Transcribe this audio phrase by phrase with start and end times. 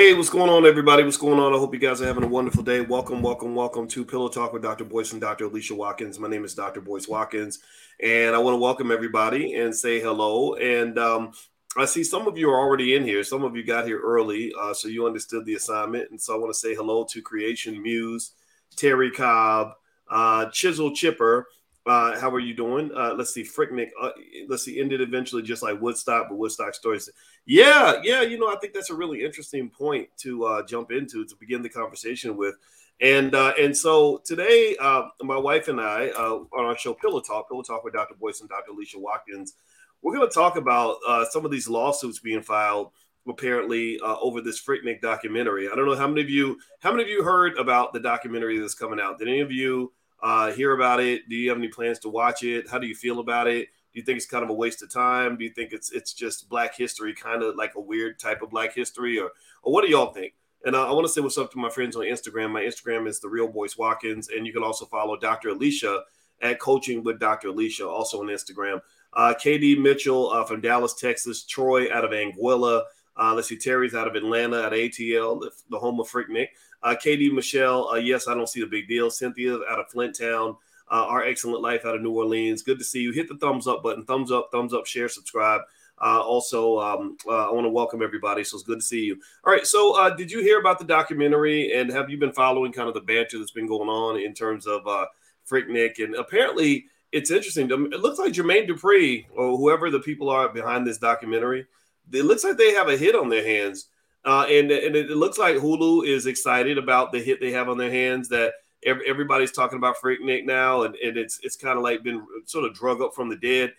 [0.00, 1.02] Hey, what's going on, everybody?
[1.02, 1.52] What's going on?
[1.52, 2.80] I hope you guys are having a wonderful day.
[2.80, 4.86] Welcome, welcome, welcome to Pillow Talk with Dr.
[4.86, 5.44] Boyce and Dr.
[5.44, 6.18] Alicia Watkins.
[6.18, 6.80] My name is Dr.
[6.80, 7.58] Boyce Watkins,
[8.02, 10.54] and I want to welcome everybody and say hello.
[10.54, 11.32] And um,
[11.76, 13.22] I see some of you are already in here.
[13.22, 16.10] Some of you got here early, uh, so you understood the assignment.
[16.10, 18.30] And so I want to say hello to Creation Muse,
[18.76, 19.74] Terry Cobb,
[20.10, 21.46] uh, Chisel Chipper.
[21.90, 22.88] Uh, how are you doing?
[22.96, 23.88] Uh, let's see, Freaknik.
[24.00, 24.10] Uh,
[24.46, 27.10] let's see, ended eventually just like Woodstock, but Woodstock stories.
[27.46, 28.22] Yeah, yeah.
[28.22, 31.62] You know, I think that's a really interesting point to uh, jump into to begin
[31.62, 32.54] the conversation with.
[33.00, 37.48] And uh, and so today, uh, my wife and I on our show Pillow Talk,
[37.48, 38.14] Pillow Talk with Dr.
[38.14, 38.70] Boyce and Dr.
[38.70, 39.54] Alicia Watkins,
[40.00, 40.98] we're going to talk about
[41.32, 42.92] some of these lawsuits being filed
[43.26, 45.68] apparently uh, over this Freaknik documentary.
[45.68, 48.58] I don't know how many of you how many of you heard about the documentary
[48.60, 49.18] that's coming out.
[49.18, 51.28] Did any of you uh, hear about it?
[51.28, 52.68] Do you have any plans to watch it?
[52.68, 53.68] How do you feel about it?
[53.92, 55.36] Do you think it's kind of a waste of time?
[55.36, 58.50] Do you think it's it's just Black history, kind of like a weird type of
[58.50, 59.30] Black history, or
[59.62, 60.34] or what do y'all think?
[60.64, 62.50] And uh, I want to say what's up to my friends on Instagram.
[62.50, 65.50] My Instagram is the Real Boyce Watkins, and you can also follow Dr.
[65.50, 66.02] Alicia
[66.42, 67.48] at Coaching with Dr.
[67.48, 68.80] Alicia, also on Instagram.
[69.12, 71.44] Uh, KD Mitchell uh, from Dallas, Texas.
[71.44, 72.84] Troy out of Anguilla.
[73.16, 76.48] Uh, let's see, Terry's out of Atlanta at ATL, the, home of Freaknik.
[76.82, 79.10] Uh, KD Michelle, uh, yes, I don't see the big deal.
[79.10, 80.56] Cynthia out of Flint Town,
[80.90, 82.62] uh, Our Excellent Life out of New Orleans.
[82.62, 83.12] Good to see you.
[83.12, 84.04] Hit the thumbs up button.
[84.04, 85.62] Thumbs up, thumbs up, share, subscribe.
[86.02, 88.42] Uh, also, um, uh, I want to welcome everybody.
[88.42, 89.20] So it's good to see you.
[89.44, 89.66] All right.
[89.66, 92.94] So, uh, did you hear about the documentary and have you been following kind of
[92.94, 95.06] the banter that's been going on in terms of uh,
[95.48, 96.02] Freaknik?
[96.02, 97.70] And apparently, it's interesting.
[97.70, 101.66] It looks like Jermaine Dupri or whoever the people are behind this documentary,
[102.12, 103.86] it looks like they have a hit on their hands
[104.24, 107.78] uh, and, and it looks like Hulu is excited about the hit they have on
[107.78, 108.52] their hands that
[108.84, 112.74] everybody's talking about Freaknik now, and, and it's it's kind of like been sort of
[112.74, 113.72] drug up from the dead.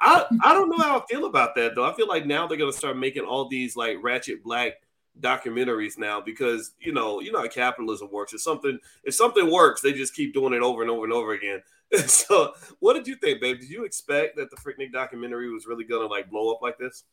[0.00, 1.84] I I don't know how I feel about that though.
[1.84, 4.74] I feel like now they're gonna start making all these like ratchet black
[5.20, 8.34] documentaries now because you know you know how capitalism works.
[8.34, 11.32] If something if something works, they just keep doing it over and over and over
[11.32, 11.62] again.
[12.06, 13.60] so, what did you think, babe?
[13.60, 17.04] Did you expect that the Freaknik documentary was really gonna like blow up like this?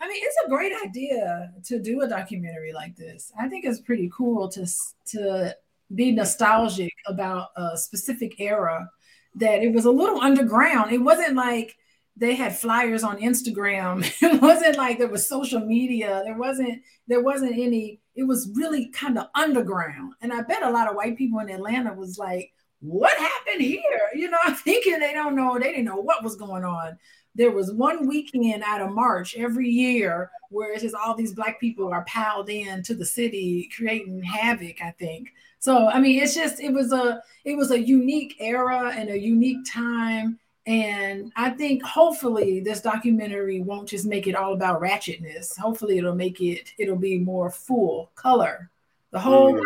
[0.00, 3.32] I mean, it's a great idea to do a documentary like this.
[3.38, 4.66] I think it's pretty cool to
[5.06, 5.54] to
[5.94, 8.88] be nostalgic about a specific era
[9.34, 10.92] that it was a little underground.
[10.92, 11.76] It wasn't like
[12.16, 14.04] they had flyers on Instagram.
[14.22, 16.22] It wasn't like there was social media.
[16.24, 18.00] There wasn't there wasn't any.
[18.14, 20.14] It was really kind of underground.
[20.22, 24.02] And I bet a lot of white people in Atlanta was like, "What happened here?"
[24.14, 25.58] You know, thinking they don't know.
[25.58, 26.98] They didn't know what was going on
[27.40, 31.58] there was one weekend out of March every year where it's just all these black
[31.58, 35.32] people are piled in to the city creating havoc, I think.
[35.58, 39.18] So I mean it's just it was a it was a unique era and a
[39.18, 40.38] unique time.
[40.66, 45.58] And I think hopefully this documentary won't just make it all about ratchetness.
[45.58, 48.68] Hopefully it'll make it it'll be more full color.
[49.12, 49.64] The whole mm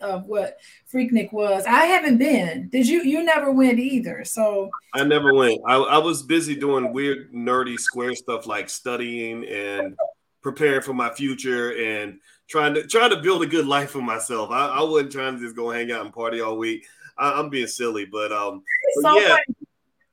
[0.00, 0.58] of what
[0.92, 1.64] Freaknik was.
[1.66, 2.68] I haven't been.
[2.68, 3.02] Did you?
[3.02, 4.24] You never went either.
[4.24, 5.60] So I never went.
[5.66, 9.96] I, I was busy doing weird, nerdy, square stuff like studying and
[10.42, 12.18] preparing for my future and
[12.48, 14.50] trying to trying to build a good life for myself.
[14.50, 16.86] I, I wasn't trying to just go hang out and party all week.
[17.16, 18.62] I, am being silly, but um,
[18.94, 19.28] but so yeah.
[19.28, 19.56] Funny.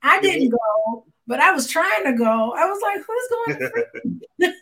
[0.02, 2.52] I didn't go, but I was trying to go.
[2.52, 4.52] I was like, "Who's going?"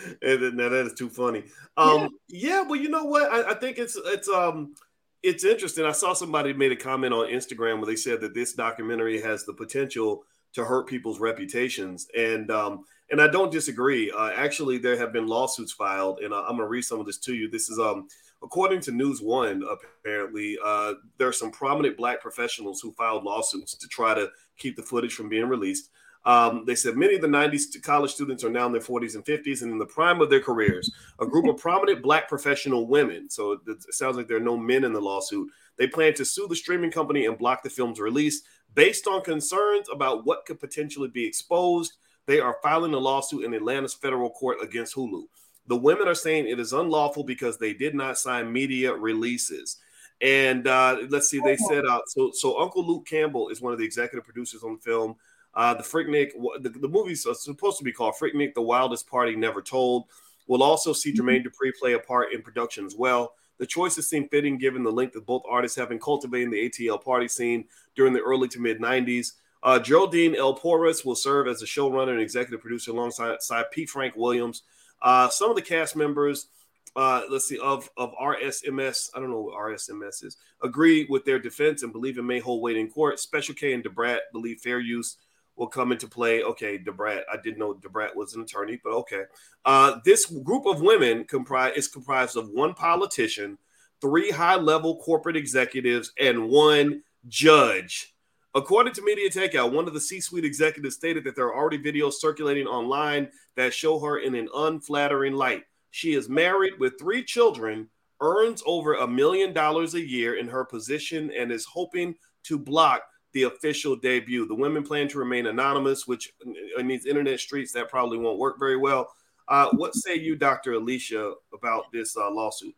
[0.22, 1.44] and now that is too funny.
[1.76, 2.58] Um, yeah.
[2.58, 3.30] yeah, well, you know what?
[3.32, 4.74] I, I, think it's it's um
[5.22, 5.84] it's interesting.
[5.84, 9.44] I saw somebody made a comment on Instagram where they said that this documentary has
[9.44, 14.10] the potential to hurt people's reputations, and um, and I don't disagree.
[14.10, 17.06] Uh, actually, there have been lawsuits filed, and uh, I'm going to read some of
[17.06, 17.48] this to you.
[17.48, 18.08] This is um
[18.42, 19.62] according to News One.
[19.70, 24.76] Apparently, uh, there are some prominent Black professionals who filed lawsuits to try to keep
[24.76, 25.90] the footage from being released.
[26.24, 29.24] Um, they said many of the 90s college students are now in their 40s and
[29.24, 30.90] 50s and in the prime of their careers.
[31.20, 34.84] A group of prominent black professional women, so it sounds like there are no men
[34.84, 38.42] in the lawsuit, they plan to sue the streaming company and block the film's release
[38.74, 41.94] based on concerns about what could potentially be exposed.
[42.26, 45.24] They are filing a lawsuit in Atlanta's federal court against Hulu.
[45.66, 49.78] The women are saying it is unlawful because they did not sign media releases.
[50.20, 52.30] And uh, let's see, they said uh, so.
[52.32, 55.16] So Uncle Luke Campbell is one of the executive producers on the film.
[55.54, 56.30] Uh, the Freaknik,
[56.62, 60.04] the, the movie's supposed to be called Freaknik, The Wildest Party Never Told.
[60.46, 61.28] We'll also see mm-hmm.
[61.28, 63.34] Jermaine Dupri play a part in production as well.
[63.58, 67.02] The choices seem fitting given the length that both artists have been cultivating the ATL
[67.02, 69.32] party scene during the early to mid 90s.
[69.62, 70.54] Uh, Geraldine L.
[70.54, 73.38] Porras will serve as a showrunner and executive producer alongside
[73.70, 73.86] P.
[73.86, 74.62] Frank Williams.
[75.00, 76.48] Uh, some of the cast members,
[76.96, 81.38] uh, let's see, of, of RSMS, I don't know what RSMS is, agree with their
[81.38, 83.20] defense and believe it may hold weight in court.
[83.20, 85.18] Special K and Da Brat believe fair use
[85.62, 86.42] will come into play.
[86.42, 87.24] Okay, Da Brat.
[87.32, 89.22] I didn't know Da Brat was an attorney, but okay.
[89.64, 93.56] Uh, this group of women comprise is comprised of one politician,
[94.00, 98.12] three high-level corporate executives, and one judge.
[98.56, 102.14] According to Media Takeout, one of the C-suite executives stated that there are already videos
[102.14, 105.62] circulating online that show her in an unflattering light.
[105.92, 107.88] She is married with three children,
[108.20, 113.02] earns over a million dollars a year in her position, and is hoping to block
[113.32, 114.46] the official debut.
[114.46, 116.32] The women plan to remain anonymous, which
[116.78, 119.12] in these internet streets that probably won't work very well.
[119.48, 120.74] Uh, what say you, Dr.
[120.74, 122.74] Alicia, about this uh, lawsuit?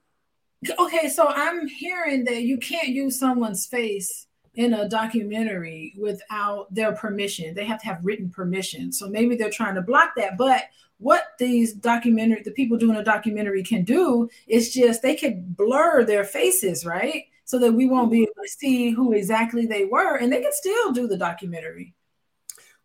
[0.79, 6.93] Okay, so I'm hearing that you can't use someone's face in a documentary without their
[6.93, 7.55] permission.
[7.55, 8.93] They have to have written permission.
[8.93, 10.39] So maybe they're trying to block that.
[10.39, 10.63] But
[10.99, 16.05] what these documentary, the people doing a documentary can do is just they can blur
[16.05, 17.25] their faces, right?
[17.45, 20.53] So that we won't be able to see who exactly they were, and they can
[20.53, 21.95] still do the documentary.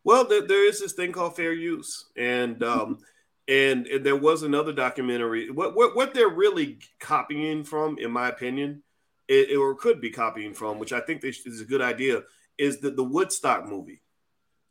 [0.03, 3.00] Well, there, there is this thing called fair use, and um,
[3.47, 5.50] and, and there was another documentary.
[5.50, 8.83] What what what they're really copying from, in my opinion,
[9.27, 12.23] it, or could be copying from, which I think is a good idea,
[12.57, 14.01] is the the Woodstock movie.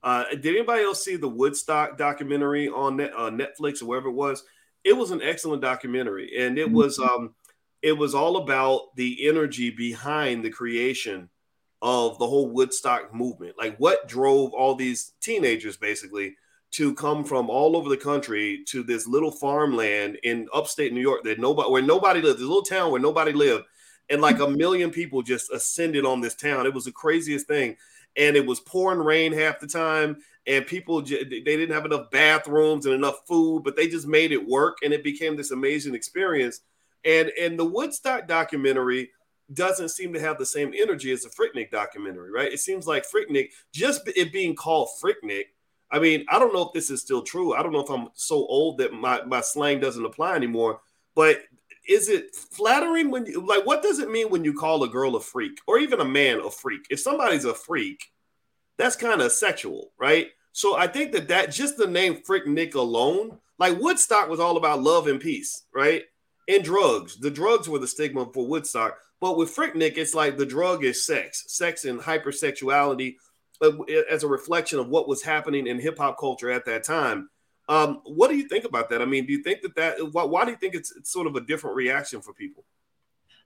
[0.02, 4.12] Uh, did anybody else see the Woodstock documentary on net, uh, Netflix or wherever it
[4.12, 4.44] was?
[4.84, 7.34] It was an excellent documentary, and it was um,
[7.82, 11.28] it was all about the energy behind the creation
[11.80, 13.56] of the whole Woodstock movement.
[13.56, 16.36] Like what drove all these teenagers basically
[16.70, 21.24] to come from all over the country to this little farmland in upstate New York
[21.24, 23.64] that nobody where nobody lived, this little town where nobody lived,
[24.10, 26.66] and like a million people just ascended on this town.
[26.66, 27.76] It was the craziest thing.
[28.16, 30.16] And it was pouring rain half the time,
[30.46, 34.48] and people they didn't have enough bathrooms and enough food, but they just made it
[34.48, 36.60] work, and it became this amazing experience
[37.04, 39.10] and and the Woodstock documentary
[39.52, 42.52] doesn't seem to have the same energy as the Freaknik documentary, right?
[42.52, 45.44] It seems like Freaknik, just it being called Freaknik.
[45.90, 47.54] I mean, I don't know if this is still true.
[47.54, 50.80] I don't know if I'm so old that my, my slang doesn't apply anymore.
[51.14, 51.44] But
[51.88, 55.16] is it flattering when you like what does it mean when you call a girl
[55.16, 56.82] a freak or even a man a freak?
[56.90, 58.04] If somebody's a freak,
[58.76, 60.28] that's kind of sexual, right?
[60.52, 64.82] So I think that that just the name Freaknik alone, like Woodstock was all about
[64.82, 66.04] love and peace, right?
[66.48, 67.16] And drugs.
[67.16, 68.98] The drugs were the stigma for Woodstock.
[69.20, 73.16] But with Freaknik, it's like the drug is sex, sex and hypersexuality
[73.60, 77.28] uh, as a reflection of what was happening in hip hop culture at that time.
[77.68, 79.02] Um, what do you think about that?
[79.02, 81.26] I mean, do you think that that why, why do you think it's, it's, sort
[81.26, 82.64] of a different reaction for people?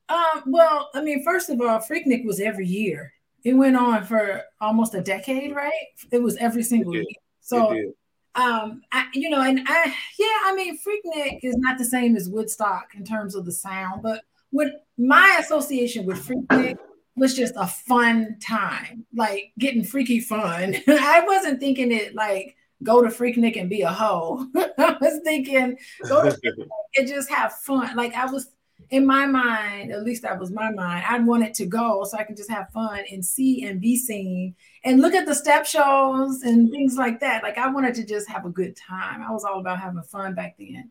[0.08, 3.14] Um, well, I mean, first of all, Freaknik was every year.
[3.44, 5.72] It went on for almost a decade, right?
[6.12, 7.04] It was every single year.
[7.40, 7.94] So
[8.34, 12.28] um I, you know and i yeah i mean freaknik is not the same as
[12.28, 16.78] woodstock in terms of the sound but with my association with freaknik
[17.16, 20.76] was just a fun time like getting freaky fun.
[20.88, 24.46] I wasn't thinking it like go to freaknik and be a hoe.
[24.56, 25.78] I was thinking
[26.08, 27.96] go to Freaknik and just have fun.
[27.96, 28.50] Like i was
[28.92, 32.18] in my mind, at least that was my mind, I'd want it to go so
[32.18, 34.54] I can just have fun and see and be seen
[34.84, 37.42] and look at the step shows and things like that.
[37.42, 39.22] Like I wanted to just have a good time.
[39.22, 40.90] I was all about having fun back then.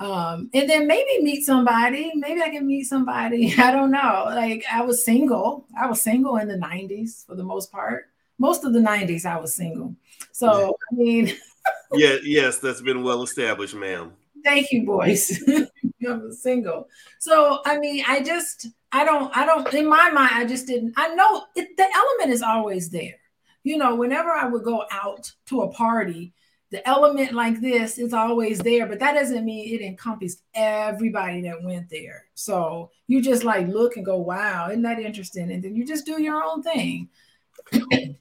[0.00, 2.12] Um, and then maybe meet somebody.
[2.14, 3.54] Maybe I can meet somebody.
[3.58, 4.24] I don't know.
[4.28, 5.66] Like I was single.
[5.78, 8.06] I was single in the 90s for the most part.
[8.38, 9.94] Most of the 90s I was single.
[10.32, 11.36] So I mean
[11.92, 14.12] Yeah, yes, that's been well established, ma'am.
[14.42, 15.42] Thank you, boys.
[16.06, 16.88] I'm single.
[17.18, 20.94] So I mean, I just I don't I don't in my mind I just didn't
[20.96, 23.18] I know it, the element is always there.
[23.62, 26.34] You know, whenever I would go out to a party,
[26.70, 31.62] the element like this is always there, but that doesn't mean it encompassed everybody that
[31.62, 32.24] went there.
[32.34, 35.52] So you just like look and go, wow, isn't that interesting?
[35.52, 37.08] And then you just do your own thing.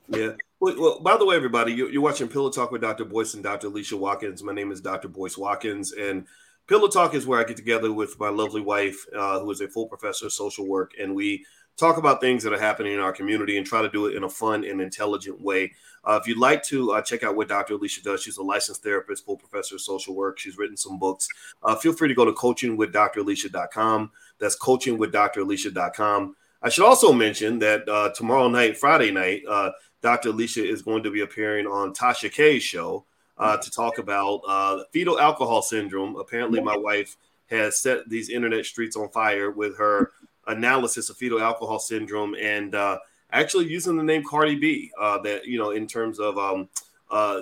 [0.07, 0.33] yeah.
[0.59, 3.03] Well, well, by the way, everybody, you're, watching Pillow Talk with Dr.
[3.03, 3.67] Boyce and Dr.
[3.67, 4.43] Alicia Watkins.
[4.43, 5.09] My name is Dr.
[5.09, 6.25] Boyce Watkins, and
[6.67, 9.67] Pillow Talk is where I get together with my lovely wife, uh, who is a
[9.67, 13.11] full professor of social work, and we talk about things that are happening in our
[13.11, 15.73] community and try to do it in a fun and intelligent way.
[16.05, 17.73] Uh, if you'd like to uh, check out what Dr.
[17.73, 20.39] Alicia does, she's a licensed therapist, full professor of social work.
[20.39, 21.27] She's written some books.
[21.63, 24.11] Uh, feel free to go to coachingwithdralicia.com.
[24.39, 26.35] That's coachingwithdralicia.com.
[26.61, 30.29] I should also mention that uh, tomorrow night, Friday night, uh, Dr.
[30.29, 33.05] Alicia is going to be appearing on Tasha K's show
[33.37, 36.15] uh, to talk about uh, fetal alcohol syndrome.
[36.15, 37.17] Apparently, my wife
[37.49, 40.11] has set these internet streets on fire with her
[40.47, 42.97] analysis of fetal alcohol syndrome and uh,
[43.31, 44.91] actually using the name Cardi B.
[44.99, 46.69] Uh, that you know, in terms of um,
[47.09, 47.41] uh,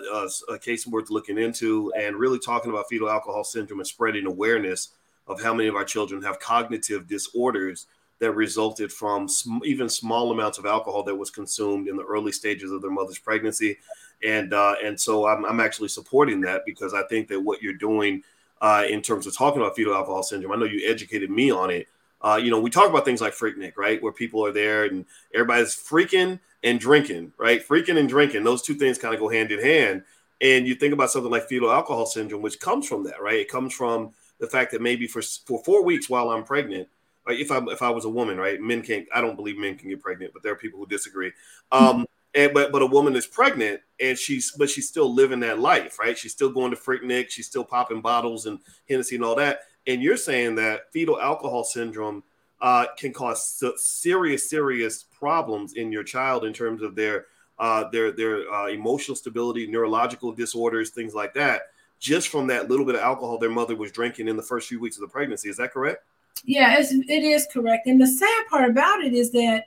[0.50, 4.90] a case worth looking into, and really talking about fetal alcohol syndrome and spreading awareness
[5.28, 7.88] of how many of our children have cognitive disorders
[8.20, 12.32] that resulted from sm- even small amounts of alcohol that was consumed in the early
[12.32, 13.78] stages of their mother's pregnancy.
[14.24, 17.74] And uh, and so I'm, I'm actually supporting that because I think that what you're
[17.74, 18.24] doing
[18.62, 21.72] uh, in terms of talking about fetal alcohol syndrome, I know you educated me on
[21.72, 21.88] it.
[22.22, 24.02] Uh, you know, we talk about things like Freaknik, right?
[24.02, 27.68] Where people are there and everybody's freaking and drinking, right?
[27.68, 28.44] Freaking and drinking.
[28.44, 30.04] Those two things kind of go hand in hand.
[30.40, 33.40] And you think about something like fetal alcohol syndrome, which comes from that, right?
[33.40, 36.88] It comes from the fact that maybe for for four weeks while I'm pregnant,
[37.28, 38.60] like if I if I was a woman, right?
[38.60, 39.08] Men can't.
[39.14, 41.32] I don't believe men can get pregnant, but there are people who disagree.
[41.72, 45.60] Um, and but but a woman is pregnant and she's but she's still living that
[45.60, 46.18] life, right?
[46.18, 49.62] She's still going to Freaknik, she's still popping bottles and Hennessy and all that.
[49.88, 52.24] And you're saying that fetal alcohol syndrome
[52.62, 57.26] uh, can cause serious, serious problems in your child in terms of their
[57.60, 61.64] uh, their their uh, emotional stability, neurological disorders, things like that,
[62.00, 64.80] just from that little bit of alcohol their mother was drinking in the first few
[64.80, 65.50] weeks of the pregnancy.
[65.50, 66.04] Is that correct?
[66.44, 67.88] Yeah, it's, it is correct.
[67.88, 69.66] And the sad part about it is that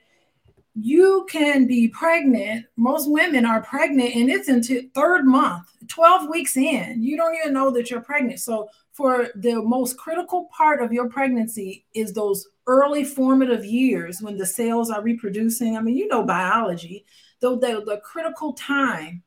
[0.75, 2.67] you can be pregnant.
[2.77, 7.03] Most women are pregnant, and it's into third month, 12 weeks in.
[7.03, 8.41] You don't even know that you're pregnant.
[8.41, 14.37] So, for the most critical part of your pregnancy is those early formative years when
[14.37, 15.77] the cells are reproducing.
[15.77, 17.05] I mean, you know biology,
[17.41, 19.23] though the, the critical time,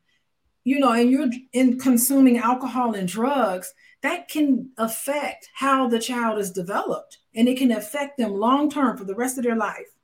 [0.64, 3.74] you know, and you're in consuming alcohol and drugs,
[4.04, 8.98] that can affect how the child is developed and it can affect them long term
[8.98, 9.97] for the rest of their life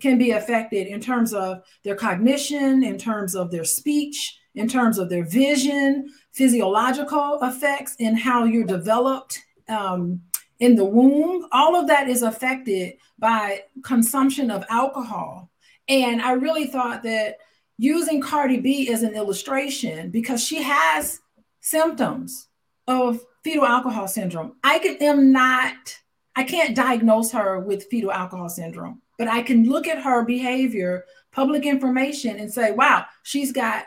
[0.00, 4.98] can be affected in terms of their cognition in terms of their speech in terms
[4.98, 10.20] of their vision physiological effects in how you're developed um,
[10.58, 11.46] in the womb.
[11.52, 15.50] All of that is affected by consumption of alcohol.
[15.88, 17.38] And i really thought that
[17.78, 21.20] using cardi b as an illustration because she has
[21.60, 22.48] symptoms
[22.86, 24.56] of fetal alcohol syndrome.
[24.62, 25.98] I am not,
[26.34, 31.04] I can't diagnose her with fetal alcohol syndrome, but I can look at her behavior,
[31.32, 33.84] public information, and say, wow, she's got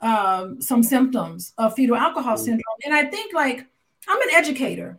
[0.00, 2.40] um, some symptoms of fetal alcohol mm.
[2.40, 2.78] syndrome.
[2.84, 3.66] And I think, like,
[4.08, 4.98] I'm an educator.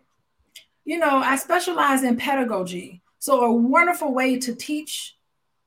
[0.84, 3.02] You know, I specialize in pedagogy.
[3.20, 5.16] So, a wonderful way to teach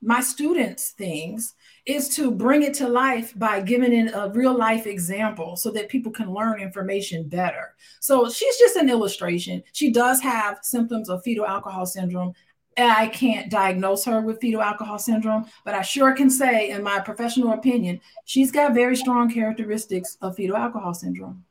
[0.00, 4.86] my students things is to bring it to life by giving in a real life
[4.86, 7.74] example so that people can learn information better.
[8.00, 9.62] So she's just an illustration.
[9.72, 12.34] She does have symptoms of fetal alcohol syndrome.
[12.78, 17.00] I can't diagnose her with fetal alcohol syndrome, but I sure can say, in my
[17.00, 21.44] professional opinion, she's got very strong characteristics of fetal alcohol syndrome.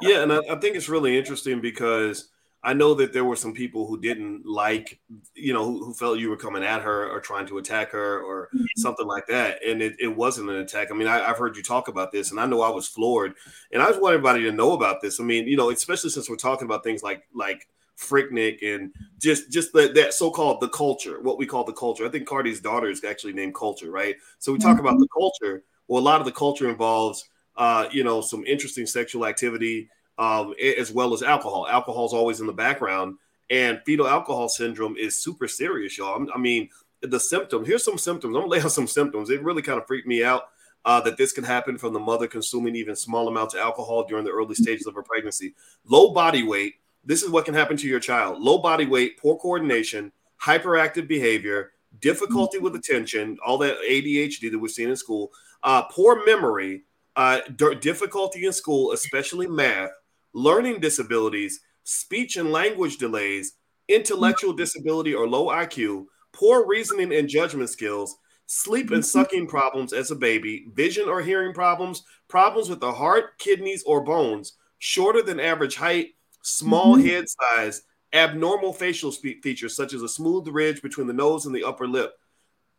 [0.00, 2.28] Yeah, and I, I think it's really interesting because
[2.62, 4.98] I know that there were some people who didn't like,
[5.34, 8.20] you know, who, who felt you were coming at her or trying to attack her
[8.20, 8.64] or mm-hmm.
[8.76, 9.64] something like that.
[9.64, 10.88] And it, it, wasn't an attack.
[10.90, 13.34] I mean, I, have heard you talk about this and I know I was floored.
[13.72, 15.20] And I just want everybody to know about this.
[15.20, 19.50] I mean, you know, especially since we're talking about things like, like, Freaknik and just
[19.50, 22.06] just the, that so-called the culture, what we call the culture.
[22.06, 24.16] I think Cardi's daughter is actually named Culture, right?
[24.38, 24.86] So we talk mm-hmm.
[24.86, 25.64] about the culture.
[25.88, 29.88] Well, a lot of the culture involves, uh, you know, some interesting sexual activity,
[30.18, 31.66] um, as well as alcohol.
[31.66, 33.16] Alcohol is always in the background,
[33.50, 36.24] and fetal alcohol syndrome is super serious, y'all.
[36.32, 36.68] I mean,
[37.02, 37.64] the symptom.
[37.64, 38.34] Here's some symptoms.
[38.34, 39.30] I'm gonna lay out some symptoms.
[39.30, 40.50] It really kind of freaked me out
[40.84, 44.24] uh, that this can happen from the mother consuming even small amounts of alcohol during
[44.24, 45.54] the early stages of her pregnancy.
[45.84, 46.74] Low body weight.
[47.04, 48.40] This is what can happen to your child.
[48.40, 50.12] Low body weight, poor coordination,
[50.42, 56.24] hyperactive behavior, difficulty with attention, all that ADHD that we're seeing in school, uh, poor
[56.24, 56.82] memory,
[57.16, 57.40] uh,
[57.80, 59.90] difficulty in school, especially math,
[60.32, 63.54] learning disabilities, speech and language delays,
[63.88, 70.10] intellectual disability or low IQ, poor reasoning and judgment skills, sleep and sucking problems as
[70.10, 75.40] a baby, vision or hearing problems, problems with the heart, kidneys, or bones, shorter than
[75.40, 76.10] average height,
[76.48, 77.06] small mm-hmm.
[77.06, 81.64] head size, abnormal facial features such as a smooth ridge between the nose and the
[81.64, 82.12] upper lip.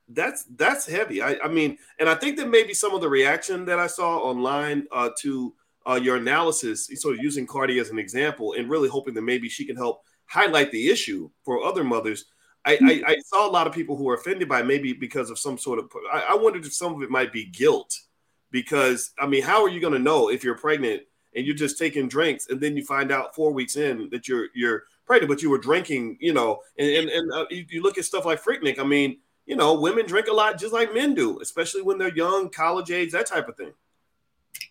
[0.08, 1.22] That's that's heavy.
[1.22, 4.18] I, I mean, and I think that maybe some of the reaction that I saw
[4.18, 5.54] online uh, to
[5.88, 9.50] uh, your analysis, sort of using Cardi as an example, and really hoping that maybe
[9.50, 12.26] she can help highlight the issue for other mothers.
[12.66, 15.40] I, I, I saw a lot of people who were offended by maybe because of
[15.40, 15.92] some sort of.
[16.12, 17.96] I, I wondered if some of it might be guilt,
[18.50, 21.04] because I mean, how are you going to know if you're pregnant
[21.36, 24.48] and you're just taking drinks and then you find out four weeks in that you're
[24.54, 27.98] you're pregnant, but you were drinking, you know, and and, and uh, you, you look
[27.98, 28.80] at stuff like Freaknik.
[28.80, 32.16] I mean, you know, women drink a lot just like men do, especially when they're
[32.16, 33.74] young, college age, that type of thing.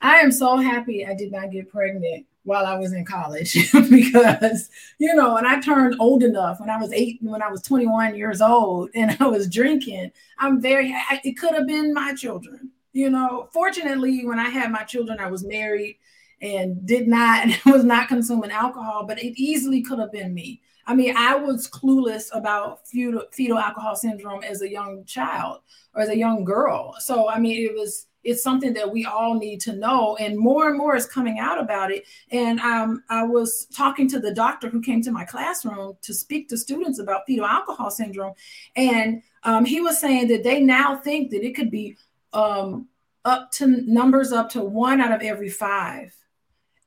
[0.00, 3.54] I am so happy I did not get pregnant while I was in college
[3.90, 7.62] because, you know, when I turned old enough, when I was eight, when I was
[7.62, 12.70] 21 years old and I was drinking, I'm very, it could have been my children.
[12.92, 15.98] You know, fortunately, when I had my children, I was married
[16.40, 20.60] and did not was not consuming alcohol, but it easily could have been me.
[20.86, 25.60] I mean, I was clueless about fetal, fetal alcohol syndrome as a young child
[25.94, 26.94] or as a young girl.
[26.98, 30.68] So, I mean, it was it's something that we all need to know and more
[30.68, 34.68] and more is coming out about it and um, i was talking to the doctor
[34.68, 38.34] who came to my classroom to speak to students about fetal alcohol syndrome
[38.76, 41.96] and um, he was saying that they now think that it could be
[42.32, 42.88] um,
[43.24, 46.12] up to numbers up to one out of every five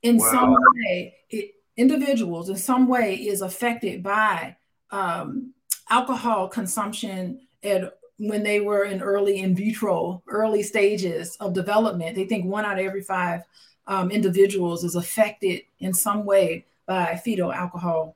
[0.04, 0.32] in wow.
[0.32, 4.56] some way it, individuals in some way is affected by
[4.92, 5.54] um,
[5.90, 12.26] alcohol consumption at when they were in early in vitro, early stages of development, they
[12.26, 13.42] think one out of every five
[13.88, 18.16] um, individuals is affected in some way by fetal alcohol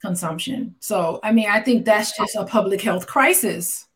[0.00, 0.76] consumption.
[0.78, 3.88] So, I mean, I think that's just a public health crisis.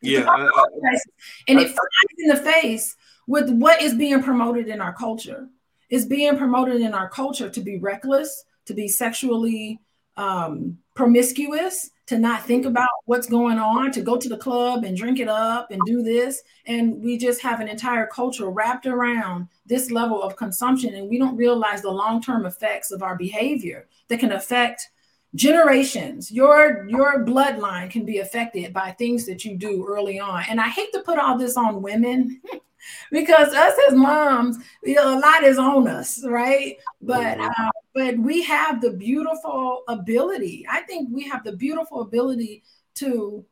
[0.00, 0.20] Yeah.
[0.20, 1.06] I, I, crisis.
[1.46, 5.46] And I, it flies in the face with what is being promoted in our culture.
[5.90, 9.80] It's being promoted in our culture to be reckless, to be sexually
[10.16, 14.96] um, promiscuous, to not think about what's going on, to go to the club and
[14.96, 16.42] drink it up and do this.
[16.66, 20.94] And we just have an entire culture wrapped around this level of consumption.
[20.94, 24.90] And we don't realize the long term effects of our behavior that can affect
[25.36, 30.60] generations your your bloodline can be affected by things that you do early on and
[30.60, 32.40] i hate to put all this on women
[33.10, 36.76] because us as moms you know, a lot is on us right?
[37.00, 37.66] But mm-hmm.
[37.66, 42.62] uh, but we have the beautiful ability i think we have the beautiful ability
[42.94, 43.44] to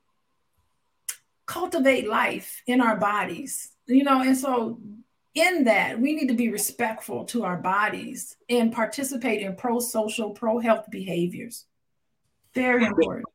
[1.47, 4.23] cultivate life in our bodies you know?
[4.23, 4.79] And so
[5.35, 10.87] in that we need to be respectful to our bodies and participate in pro-social pro-health
[10.91, 11.67] behaviors.
[12.55, 13.27] Very important.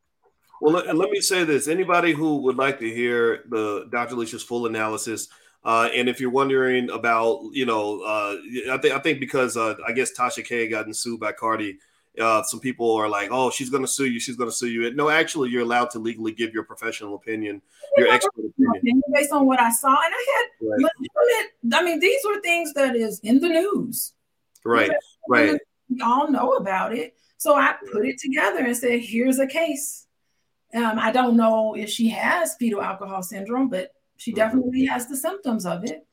[0.59, 1.67] well and let me say this.
[1.67, 5.27] Anybody who would like to hear the dr alicia's full analysis
[5.65, 8.35] uh, and if you're wondering about, you know, uh,
[8.71, 11.77] I think I think because uh, I guess Tasha K gotten sued by Cardi,
[12.19, 14.19] uh, some people are like, "Oh, she's going to sue you.
[14.19, 17.61] She's going to sue you." No, actually, you're allowed to legally give your professional opinion,
[17.95, 19.87] your expert opinion, based on what I saw.
[19.87, 21.45] And I had, right.
[21.73, 24.13] I mean, these were things that is in the news,
[24.65, 24.91] right?
[25.29, 25.57] Right.
[25.89, 30.07] We all know about it, so I put it together and said, "Here's a case."
[30.75, 34.37] Um, I don't know if she has fetal alcohol syndrome, but she mm-hmm.
[34.37, 36.07] definitely has the symptoms of it.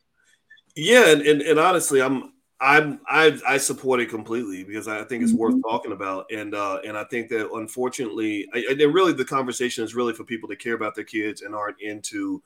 [0.74, 5.22] Yeah, and, and, and honestly, I'm I'm I I support it completely because I think
[5.22, 5.40] it's mm-hmm.
[5.40, 9.84] worth talking about, and uh, and I think that unfortunately, I, and really the conversation
[9.84, 12.42] is really for people that care about their kids and aren't into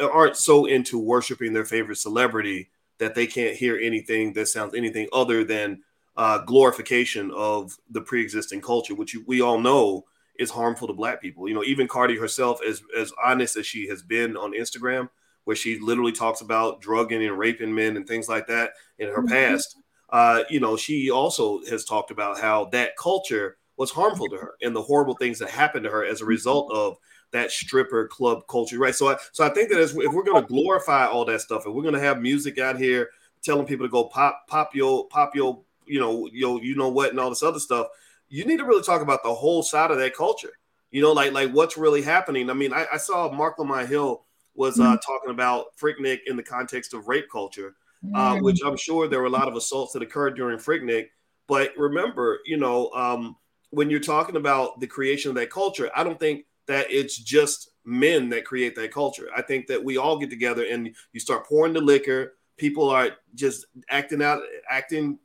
[0.00, 5.08] aren't so into worshiping their favorite celebrity that they can't hear anything that sounds anything
[5.12, 5.82] other than
[6.16, 10.04] uh, glorification of the pre-existing culture, which we all know
[10.38, 11.48] is harmful to black people.
[11.48, 15.08] You know, even Cardi herself, as as honest as she has been on Instagram,
[15.44, 19.22] where she literally talks about drugging and raping men and things like that in her
[19.22, 19.28] mm-hmm.
[19.28, 19.76] past.
[20.10, 24.54] Uh, you know, she also has talked about how that culture was harmful to her
[24.62, 26.30] and the horrible things that happened to her as a mm-hmm.
[26.30, 26.96] result of
[27.30, 28.94] that stripper club culture, right?
[28.94, 31.66] So, I, so I think that as, if we're going to glorify all that stuff,
[31.66, 33.10] and we're going to have music out here
[33.42, 37.10] telling people to go pop, pop your, pop your, you know, yo, you know what,
[37.10, 37.88] and all this other stuff,
[38.28, 40.52] you need to really talk about the whole side of that culture.
[40.90, 42.48] You know, like like what's really happening.
[42.50, 44.96] I mean, I, I saw Mark Lamont Hill was uh, mm-hmm.
[44.96, 47.76] talking about Freaknik in the context of rape culture,
[48.14, 51.08] uh, which I'm sure there were a lot of assaults that occurred during Freaknik.
[51.46, 53.36] But remember, you know, um,
[53.70, 57.70] when you're talking about the creation of that culture, I don't think that it's just
[57.84, 59.28] men that create that culture.
[59.34, 62.34] I think that we all get together and you start pouring the liquor.
[62.56, 65.18] People are just acting out, acting,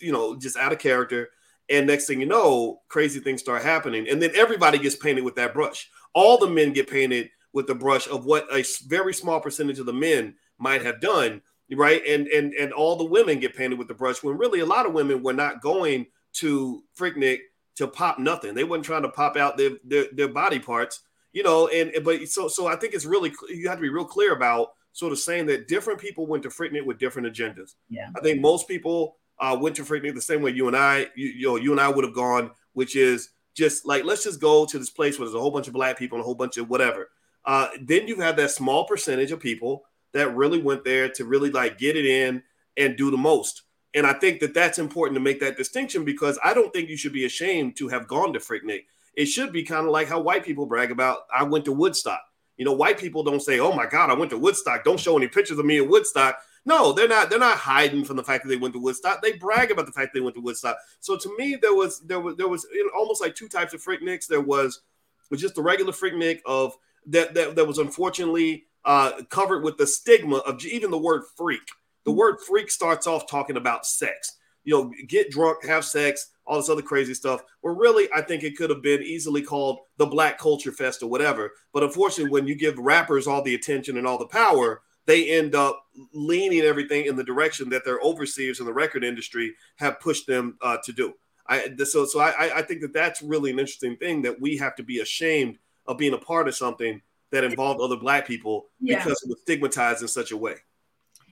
[0.00, 1.30] you know, just out of character.
[1.70, 4.08] And next thing you know, crazy things start happening.
[4.08, 5.88] And then everybody gets painted with that brush.
[6.14, 9.86] All the men get painted with the brush of what a very small percentage of
[9.86, 11.40] the men might have done,
[11.72, 12.02] right?
[12.06, 14.86] And and and all the women get painted with the brush when really a lot
[14.86, 17.38] of women were not going to Freaknik
[17.76, 18.54] to pop nothing.
[18.54, 21.00] They weren't trying to pop out their, their, their body parts,
[21.32, 21.68] you know.
[21.68, 24.72] And but so so I think it's really you have to be real clear about
[24.92, 27.74] sort of saying that different people went to Freaknik with different agendas.
[27.88, 31.08] Yeah, I think most people uh, went to Freaknik the same way you and I,
[31.14, 34.40] you, you know, you and I would have gone, which is just like let's just
[34.40, 36.34] go to this place where there's a whole bunch of black people and a whole
[36.34, 37.10] bunch of whatever.
[37.44, 41.50] Uh, then you have that small percentage of people that really went there to really
[41.50, 42.42] like get it in
[42.76, 43.62] and do the most.
[43.94, 46.96] And I think that that's important to make that distinction because I don't think you
[46.96, 48.84] should be ashamed to have gone to Freaknik.
[49.14, 52.22] It should be kind of like how white people brag about I went to Woodstock.
[52.56, 55.16] You know, white people don't say, "Oh my God, I went to Woodstock." Don't show
[55.16, 56.38] any pictures of me at Woodstock.
[56.66, 57.28] No, they're not.
[57.28, 59.20] They're not hiding from the fact that they went to Woodstock.
[59.22, 60.76] They brag about the fact they went to Woodstock.
[61.00, 64.26] So to me, there was there was there was almost like two types of freakniks.
[64.26, 64.80] There was
[65.30, 66.74] was just the regular freaknik of
[67.06, 71.68] that that, that was unfortunately uh, covered with the stigma of even the word freak.
[72.04, 74.38] the word freak starts off talking about sex.
[74.64, 77.42] You know, get drunk, have sex, all this other crazy stuff.
[77.60, 81.10] Where really, I think it could have been easily called the Black Culture Fest or
[81.10, 81.52] whatever.
[81.72, 85.54] But unfortunately, when you give rappers all the attention and all the power, they end
[85.54, 90.26] up leaning everything in the direction that their overseers in the record industry have pushed
[90.26, 91.14] them uh, to do.
[91.46, 94.74] I so so I I think that that's really an interesting thing that we have
[94.76, 98.96] to be ashamed of being a part of something that involved other black people yeah.
[98.96, 100.54] because it was stigmatized in such a way.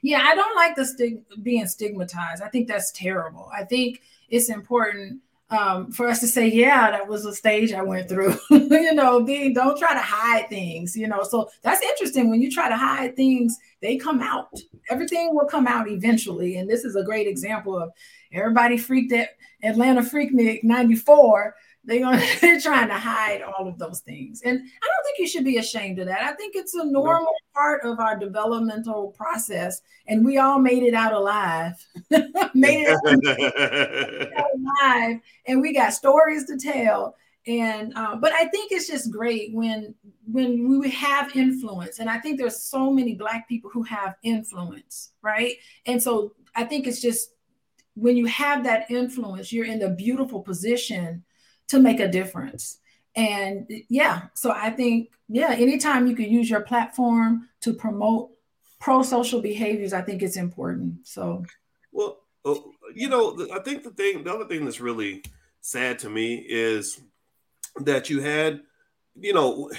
[0.03, 2.43] Yeah, I don't like the stig- being stigmatized.
[2.43, 3.49] I think that's terrible.
[3.55, 5.21] I think it's important
[5.53, 8.37] um, for us to say, yeah, that was a stage I went through.
[8.51, 10.97] you know, being don't try to hide things.
[10.97, 12.31] You know, so that's interesting.
[12.31, 14.59] When you try to hide things, they come out.
[14.91, 16.57] Everything will come out eventually.
[16.57, 17.91] And this is a great example of
[18.33, 19.31] everybody freaked at
[19.63, 24.43] Atlanta Freaknik '94 they're gonna they're trying to hide all of those things.
[24.43, 26.23] And I don't think you should be ashamed of that.
[26.23, 29.83] I think it's a normal part of our developmental process.
[30.07, 31.75] And we all made it out alive.
[32.55, 35.21] made it out alive.
[35.47, 37.17] And we got stories to tell.
[37.47, 39.95] And uh, but I think it's just great when
[40.31, 41.99] when we have influence.
[41.99, 45.57] And I think there's so many black people who have influence, right?
[45.87, 47.31] And so I think it's just
[47.95, 51.25] when you have that influence, you're in the beautiful position
[51.73, 52.79] to make a difference.
[53.17, 58.31] And yeah, so I think, yeah, anytime you can use your platform to promote
[58.79, 61.07] pro social behaviors, I think it's important.
[61.07, 61.45] So,
[61.91, 62.55] well, uh,
[62.95, 65.23] you know, I think the thing, the other thing that's really
[65.61, 67.01] sad to me is
[67.77, 68.61] that you had,
[69.19, 69.71] you know,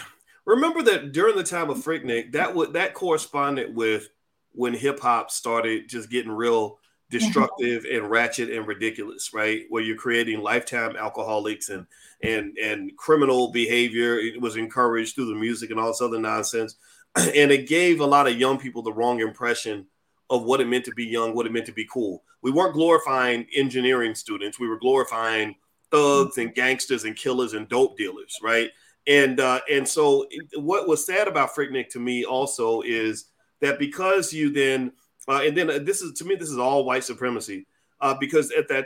[0.46, 4.10] remember that during the time of Freaknik, that would that corresponded with
[4.52, 6.80] when hip hop started just getting real
[7.14, 9.66] destructive and ratchet and ridiculous, right?
[9.70, 11.86] Where you're creating lifetime alcoholics and
[12.22, 14.18] and and criminal behavior.
[14.18, 16.76] It was encouraged through the music and all this other nonsense,
[17.16, 19.86] and it gave a lot of young people the wrong impression
[20.30, 22.24] of what it meant to be young, what it meant to be cool.
[22.42, 25.56] We weren't glorifying engineering students; we were glorifying
[25.92, 28.72] thugs and gangsters and killers and dope dealers, right?
[29.06, 33.26] And uh, and so what was sad about Freaknik to me also is
[33.62, 34.92] that because you then
[35.28, 37.66] uh, and then uh, this is to me, this is all white supremacy.
[38.02, 38.86] Uh, because at that,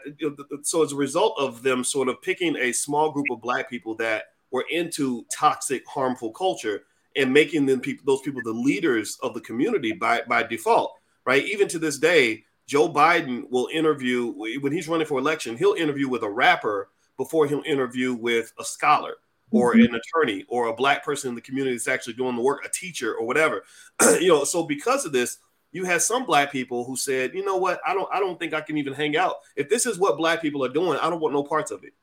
[0.61, 3.95] so as a result of them sort of picking a small group of black people
[3.95, 6.83] that were into toxic, harmful culture
[7.15, 10.93] and making them people, those people, the leaders of the community by by default,
[11.25, 11.43] right?
[11.45, 15.57] Even to this day, Joe Biden will interview when he's running for election.
[15.57, 19.15] He'll interview with a rapper before he'll interview with a scholar
[19.51, 19.93] or mm-hmm.
[19.93, 22.69] an attorney or a black person in the community that's actually doing the work, a
[22.69, 23.63] teacher or whatever.
[24.19, 25.37] you know, so because of this,
[25.71, 28.53] you had some black people who said, you know what, I don't, I don't think
[28.53, 29.35] I can even hang out.
[29.55, 31.93] If this is what black people are doing, I don't want no parts of it.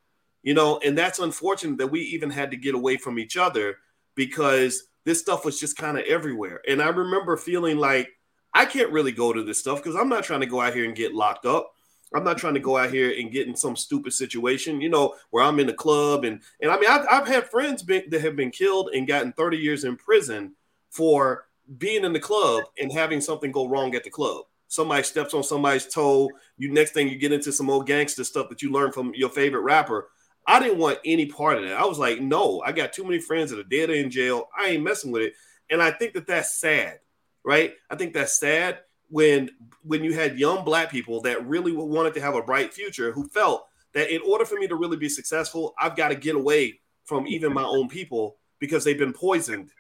[0.43, 3.77] You know, and that's unfortunate that we even had to get away from each other
[4.15, 6.61] because this stuff was just kind of everywhere.
[6.69, 8.09] And I remember feeling like
[8.53, 10.85] I can't really go to this stuff because I'm not trying to go out here
[10.85, 11.73] and get locked up.
[12.15, 15.15] I'm not trying to go out here and get in some stupid situation, you know,
[15.31, 18.21] where I'm in a club and and I mean I've, I've had friends been, that
[18.21, 20.55] have been killed and gotten 30 years in prison
[20.91, 21.47] for
[21.79, 24.45] being in the club and having something go wrong at the club.
[24.69, 26.31] Somebody steps on somebody's toe.
[26.57, 29.29] You next thing you get into some old gangster stuff that you learned from your
[29.29, 30.09] favorite rapper.
[30.47, 31.79] I didn't want any part of that.
[31.79, 34.49] I was like, no, I got too many friends that are dead or in jail.
[34.59, 35.35] I ain't messing with it.
[35.71, 37.01] And I think that that's sad,
[37.45, 37.73] right?
[37.89, 39.51] I think that's sad when
[39.83, 43.29] when you had young black people that really wanted to have a bright future who
[43.29, 46.81] felt that in order for me to really be successful, I've got to get away
[47.05, 49.71] from even my own people because they've been poisoned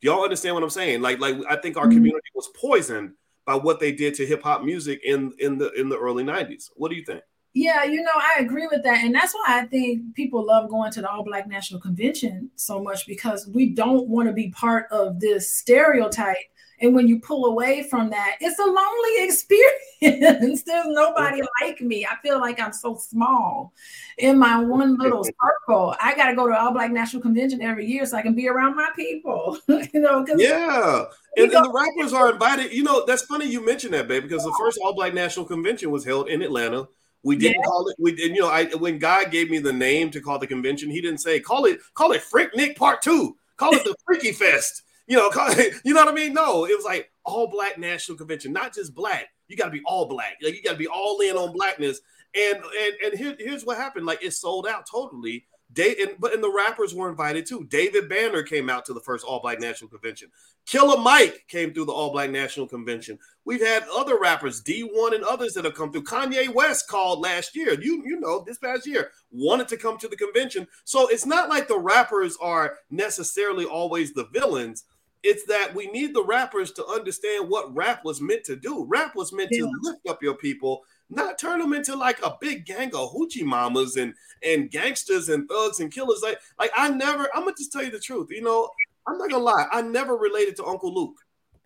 [0.00, 1.00] y'all understand what I'm saying?
[1.00, 1.96] Like, like I think our mm-hmm.
[1.96, 3.12] community was poisoned
[3.46, 6.70] by what they did to hip hop music in in the in the early '90s.
[6.74, 7.22] What do you think?
[7.56, 9.04] Yeah, you know, I agree with that.
[9.04, 12.82] And that's why I think people love going to the All Black National Convention so
[12.82, 16.36] much because we don't want to be part of this stereotype
[16.84, 20.62] and when you pull away from that, it's a lonely experience.
[20.62, 22.04] There's nobody like me.
[22.04, 23.72] I feel like I'm so small
[24.18, 25.96] in my one little circle.
[26.00, 28.48] I got to go to All Black National Convention every year so I can be
[28.48, 29.58] around my people.
[29.68, 31.04] you know, yeah.
[31.38, 32.70] And, and the rappers are invited.
[32.70, 35.90] You know, that's funny you mentioned that, babe, because the first All Black National Convention
[35.90, 36.86] was held in Atlanta.
[37.22, 37.66] We didn't yeah.
[37.66, 37.96] call it.
[37.98, 38.36] We did.
[38.36, 41.20] You know, I when God gave me the name to call the convention, he didn't
[41.20, 43.38] say call it call it Freaknik Part Two.
[43.56, 45.30] Call it the Freaky Fest you know,
[45.84, 46.32] you know what I mean?
[46.32, 49.28] No, it was like all black national convention, not just black.
[49.48, 50.38] You got to be all black.
[50.42, 52.00] Like you got to be all in on blackness.
[52.34, 54.06] And and and here, here's what happened.
[54.06, 55.46] Like it sold out totally.
[55.76, 57.64] And but and the rappers were invited too.
[57.64, 60.30] David Banner came out to the first All Black National Convention.
[60.66, 63.18] Killer Mike came through the All Black National Convention.
[63.44, 66.04] We've had other rappers, D1 and others that have come through.
[66.04, 67.78] Kanye West called last year.
[67.80, 70.68] You you know this past year wanted to come to the convention.
[70.84, 74.84] So it's not like the rappers are necessarily always the villains
[75.24, 78.84] it's that we need the rappers to understand what rap was meant to do.
[78.86, 79.60] Rap was meant yeah.
[79.62, 83.42] to lift up your people, not turn them into like a big gang of hoochie
[83.42, 86.20] mamas and and gangsters and thugs and killers.
[86.22, 87.28] Like, like I never.
[87.34, 88.28] I'm gonna just tell you the truth.
[88.30, 88.68] You know,
[89.08, 89.66] I'm not gonna lie.
[89.72, 91.16] I never related to Uncle Luke.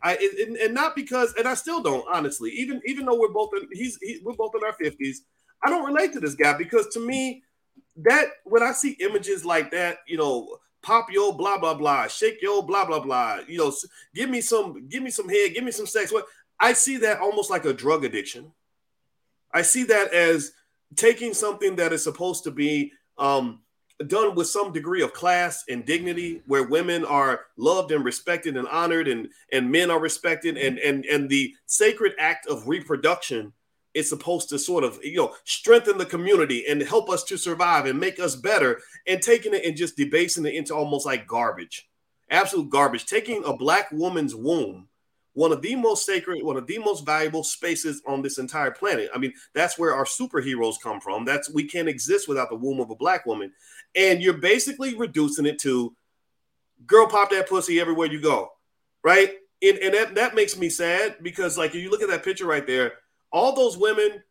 [0.05, 0.15] I
[0.47, 2.51] and, and not because, and I still don't honestly.
[2.51, 5.25] Even even though we're both in, he's he, we're both in our fifties.
[5.65, 7.43] I don't relate to this guy because to me,
[7.97, 12.41] that when I see images like that, you know, pop yo blah blah blah, shake
[12.43, 13.73] yo blah blah blah, you know,
[14.15, 16.13] give me some, give me some head, give me some sex.
[16.13, 16.27] What
[16.61, 18.53] I see that almost like a drug addiction.
[19.53, 20.53] I see that as
[20.97, 23.61] taking something that is supposed to be um,
[24.07, 28.69] done with some degree of class and dignity, where women are loved and respected and
[28.69, 33.53] honored, and and men are respected, and and and the sacred act of reproduction
[33.99, 37.87] is supposed to sort of you know strengthen the community and help us to survive
[37.87, 41.89] and make us better, and taking it and just debasing it into almost like garbage,
[42.31, 43.07] absolute garbage.
[43.07, 44.89] Taking a black woman's womb
[45.39, 49.09] one of the most sacred, one of the most valuable spaces on this entire planet.
[49.15, 51.25] I mean, that's where our superheroes come from.
[51.25, 53.53] That's we can't exist without the womb of a black woman.
[53.95, 55.95] And you're basically reducing it to
[56.87, 58.51] girl pop that pussy everywhere you go.
[59.05, 59.31] Right.
[59.63, 62.47] And, and that, that makes me sad because like if you look at that picture
[62.47, 62.95] right there,
[63.33, 64.23] all those women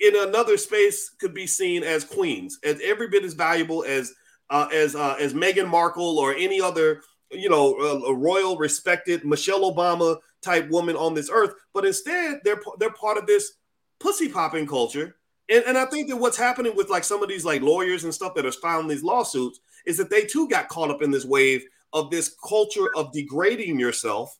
[0.00, 4.12] in another space could be seen as queens, as every bit as valuable as
[4.50, 9.72] uh, as uh, as Meghan Markle or any other you know, a, royal, respected Michelle
[9.72, 13.52] Obama type woman on this earth, but instead they're they're part of this
[13.98, 15.16] pussy popping culture.
[15.48, 18.14] And, and I think that what's happening with like some of these like lawyers and
[18.14, 21.24] stuff that are filing these lawsuits is that they too got caught up in this
[21.24, 24.36] wave of this culture of degrading yourself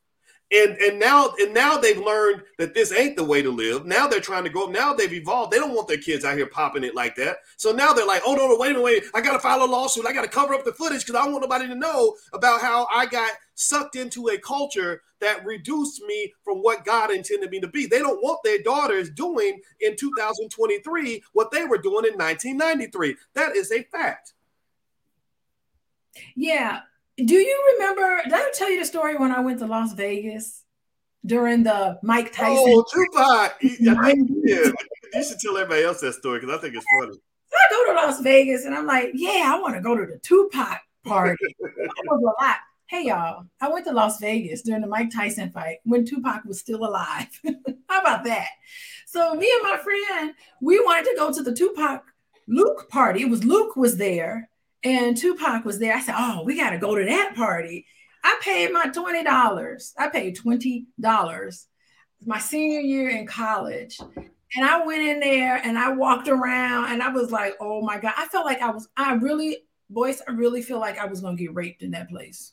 [0.53, 3.87] and and now and now they've learned that this ain't the way to live.
[3.87, 4.71] Now they're trying to grow up.
[4.71, 5.53] Now they've evolved.
[5.53, 7.39] They don't want their kids out here popping it like that.
[7.57, 9.05] So now they're like, oh no, no, wait a wait.
[9.15, 10.07] I got to file a lawsuit.
[10.07, 12.61] I got to cover up the footage because I don't want nobody to know about
[12.61, 17.61] how I got sucked into a culture that reduced me from what God intended me
[17.61, 17.87] to be.
[17.87, 23.17] They don't want their daughters doing in 2023 what they were doing in 1993.
[23.35, 24.33] That is a fact.
[26.35, 26.81] Yeah,
[27.25, 28.23] do you remember?
[28.25, 30.65] Did I tell you the story when I went to Las Vegas
[31.25, 32.57] during the Mike Tyson?
[32.59, 33.57] Oh, Tupac!
[33.61, 34.71] yeah,
[35.15, 37.19] you should tell everybody else that story because I think it's funny.
[37.53, 40.19] I go to Las Vegas and I'm like, yeah, I want to go to the
[40.19, 41.37] Tupac party.
[41.61, 42.57] that was a lot.
[42.87, 46.59] Hey y'all, I went to Las Vegas during the Mike Tyson fight when Tupac was
[46.59, 47.29] still alive.
[47.89, 48.49] How about that?
[49.07, 52.03] So me and my friend, we wanted to go to the Tupac
[52.49, 53.23] Luke party.
[53.23, 54.51] It was Luke was there
[54.83, 55.95] and Tupac was there.
[55.95, 57.87] I said, Oh, we got to go to that party.
[58.23, 59.93] I paid my $20.
[59.99, 61.65] I paid $20
[62.27, 63.99] my senior year in college.
[64.57, 67.99] And I went in there and I walked around and I was like, oh my
[67.99, 68.15] God.
[68.17, 71.37] I felt like I was, I really, boys, I really feel like I was going
[71.37, 72.53] to get raped in that place.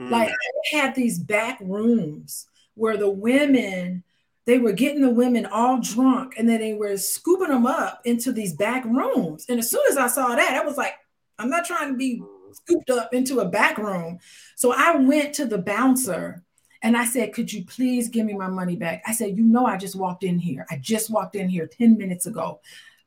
[0.00, 0.10] Mm.
[0.10, 4.02] Like I had these back rooms where the women,
[4.44, 8.32] they were getting the women all drunk and then they were scooping them up into
[8.32, 9.46] these back rooms.
[9.48, 10.94] And as soon as I saw that, I was like,
[11.38, 12.22] I'm not trying to be
[12.52, 14.18] scooped up into a back room.
[14.54, 16.42] So I went to the bouncer
[16.82, 19.02] and I said, Could you please give me my money back?
[19.06, 20.66] I said, You know, I just walked in here.
[20.70, 22.60] I just walked in here 10 minutes ago.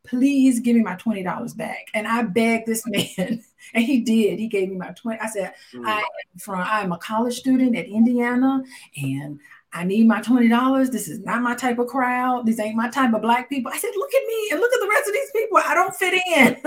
[0.06, 1.88] Please give me my $20 back.
[1.94, 4.40] And I begged this man, and he did.
[4.40, 5.20] He gave me my 20.
[5.20, 5.86] I said, mm.
[5.86, 8.64] I am from I'm a college student at Indiana,
[9.02, 9.40] and
[9.72, 10.92] I need my $20.
[10.92, 12.46] This is not my type of crowd.
[12.46, 13.72] These ain't my type of black people.
[13.72, 15.58] I said, look at me and look at the rest of these people.
[15.58, 16.59] I don't fit in.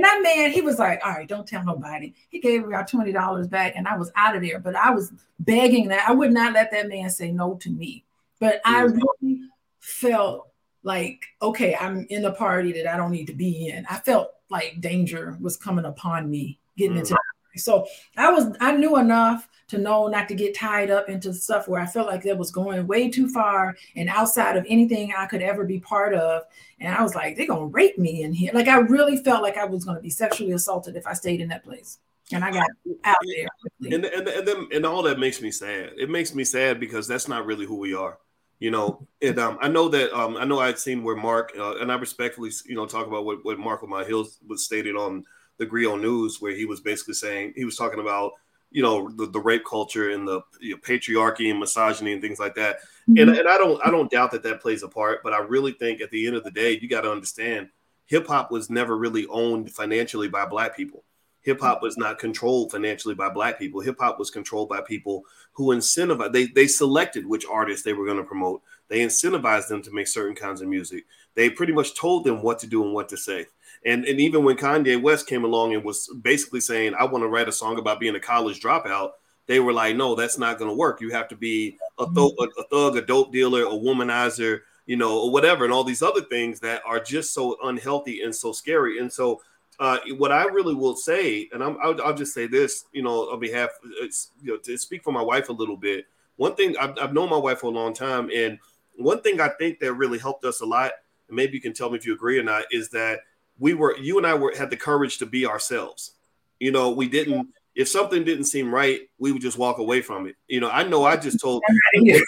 [0.00, 2.14] And that man, he was like, all right, don't tell nobody.
[2.30, 4.58] He gave me our $20 back and I was out of there.
[4.58, 8.04] But I was begging that I would not let that man say no to me.
[8.38, 9.42] But I really
[9.80, 10.48] felt
[10.82, 13.84] like, okay, I'm in a party that I don't need to be in.
[13.90, 17.00] I felt like danger was coming upon me getting mm.
[17.00, 17.18] into
[17.56, 17.86] so
[18.16, 21.80] I was I knew enough to know not to get tied up into stuff where
[21.80, 25.42] I felt like that was going way too far and outside of anything I could
[25.42, 26.42] ever be part of.
[26.80, 28.50] And I was like, they're gonna rape me in here.
[28.52, 31.48] Like I really felt like I was gonna be sexually assaulted if I stayed in
[31.48, 31.98] that place.
[32.32, 32.66] And I got
[33.04, 33.48] out there.
[33.92, 35.92] And and and then and all that makes me sad.
[35.96, 38.18] It makes me sad because that's not really who we are.
[38.58, 41.76] You know, and um, I know that um, I know I'd seen where Mark uh,
[41.76, 45.24] and I respectfully, you know, talk about what what Mark Lamont Hill was stated on
[45.58, 48.32] the Grio News, where he was basically saying he was talking about
[48.70, 52.38] you know the, the rape culture and the you know, patriarchy and misogyny and things
[52.38, 52.78] like that.
[53.08, 53.18] Mm-hmm.
[53.18, 55.72] And and I don't I don't doubt that that plays a part, but I really
[55.72, 57.68] think at the end of the day, you got to understand,
[58.06, 61.04] hip hop was never really owned financially by black people.
[61.42, 63.80] Hip hop was not controlled financially by black people.
[63.80, 66.32] Hip hop was controlled by people who incentivized.
[66.32, 68.62] They they selected which artists they were going to promote.
[68.88, 71.04] They incentivized them to make certain kinds of music.
[71.34, 73.46] They pretty much told them what to do and what to say.
[73.84, 77.28] And and even when Kanye West came along and was basically saying, I want to
[77.28, 79.12] write a song about being a college dropout,
[79.46, 81.00] they were like, no, that's not going to work.
[81.00, 84.96] You have to be a, th- a, a thug, a dope dealer, a womanizer, you
[84.96, 88.52] know, or whatever, and all these other things that are just so unhealthy and so
[88.52, 88.98] scary.
[88.98, 89.40] And so,
[89.78, 93.30] uh, what I really will say, and I'm, I'll, I'll, just say this, you know,
[93.30, 96.04] on behalf, you know, to speak for my wife a little bit.
[96.36, 98.58] One thing I've, I've known my wife for a long time, and
[98.96, 100.92] one thing I think that really helped us a lot,
[101.28, 103.20] and maybe you can tell me if you agree or not, is that
[103.60, 106.16] we were, you and I were had the courage to be ourselves.
[106.58, 110.26] You know, we didn't if something didn't seem right, we would just walk away from
[110.26, 110.36] it.
[110.48, 112.20] You know, I know I just told I,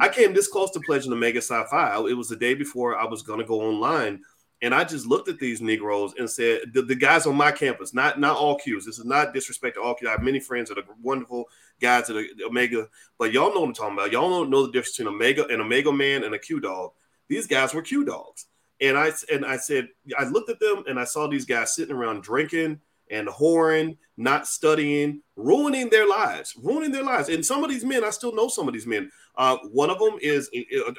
[0.00, 1.96] I, came this close to pledging Omega Psi Phi.
[2.08, 4.22] It was the day before I was going to go online,
[4.62, 7.94] and I just looked at these Negroes and said, the, the, guys on my campus,
[7.94, 8.84] not not all Qs.
[8.84, 10.08] This is not disrespect to all Qs.
[10.08, 11.46] I have many friends that are wonderful
[11.80, 14.12] guys at Omega, but y'all know what I'm talking about.
[14.12, 16.92] Y'all don't know the difference between Omega and Omega man and a Q dog.
[17.28, 18.46] These guys were Q dogs.
[18.80, 21.94] And I and I said, I looked at them and I saw these guys sitting
[21.94, 27.28] around drinking and whoring, not studying, ruining their lives, ruining their lives.
[27.28, 29.10] And some of these men, I still know some of these men.
[29.36, 30.50] Uh, one of them is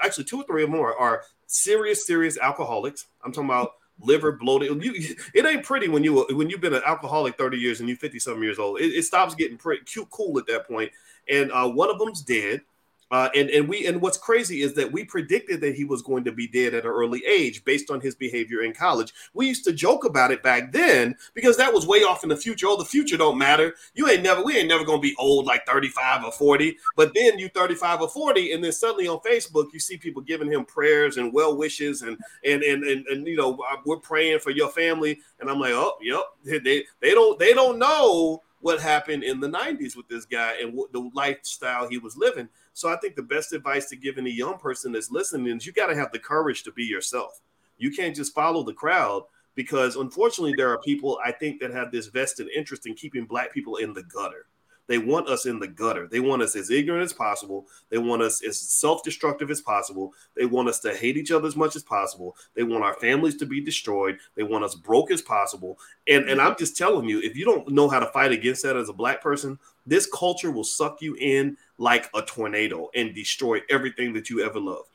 [0.03, 3.07] actually two or three of them are, are serious, serious alcoholics.
[3.23, 4.83] I'm talking about liver bloated.
[4.83, 7.97] You, it ain't pretty when you when you've been an alcoholic 30 years and you're
[7.97, 8.79] 50 something years old.
[8.79, 10.91] It, it stops getting pretty cute, cool at that point.
[11.29, 12.61] And uh, one of them's dead.
[13.09, 16.25] Uh, and and we and what's crazy is that we predicted that he was going
[16.25, 19.13] to be dead at an early age based on his behavior in college.
[19.33, 22.35] We used to joke about it back then because that was way off in the
[22.35, 22.67] future.
[22.67, 23.75] Oh, the future don't matter.
[23.93, 26.77] You ain't never we ain't never gonna be old like 35 or 40.
[26.97, 30.51] But then you 35 or 40, and then suddenly on Facebook you see people giving
[30.51, 34.39] him prayers and well wishes and and and and, and you know uh, we're praying
[34.39, 35.19] for your family.
[35.39, 39.49] And I'm like, oh, yep, they they don't they don't know what happened in the
[39.49, 42.49] 90s with this guy and what the lifestyle he was living.
[42.73, 45.73] So I think the best advice to give any young person that's listening is you
[45.73, 47.41] got to have the courage to be yourself.
[47.77, 49.23] You can't just follow the crowd
[49.55, 53.53] because unfortunately there are people I think that have this vested interest in keeping black
[53.53, 54.45] people in the gutter.
[54.87, 56.07] They want us in the gutter.
[56.07, 57.67] They want us as ignorant as possible.
[57.89, 60.13] They want us as self destructive as possible.
[60.35, 62.35] They want us to hate each other as much as possible.
[62.55, 64.17] They want our families to be destroyed.
[64.35, 65.77] They want us broke as possible.
[66.07, 68.77] And, and I'm just telling you, if you don't know how to fight against that
[68.77, 73.61] as a black person, this culture will suck you in like a tornado and destroy
[73.69, 74.89] everything that you ever loved.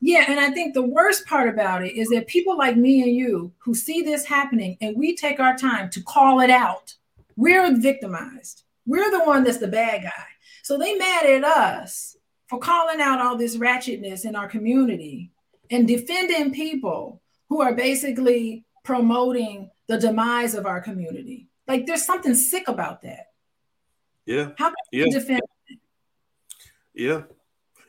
[0.00, 3.14] Yeah, and I think the worst part about it is that people like me and
[3.14, 6.94] you who see this happening and we take our time to call it out,
[7.36, 8.62] we're victimized.
[8.86, 10.24] We're the one that's the bad guy.
[10.62, 12.16] So they mad at us
[12.48, 15.32] for calling out all this ratchetness in our community
[15.70, 21.48] and defending people who are basically promoting the demise of our community.
[21.66, 23.28] Like there's something sick about that.
[24.26, 24.50] Yeah.
[24.58, 25.04] How can yeah.
[25.06, 25.78] you defend it?
[26.94, 27.22] Yeah.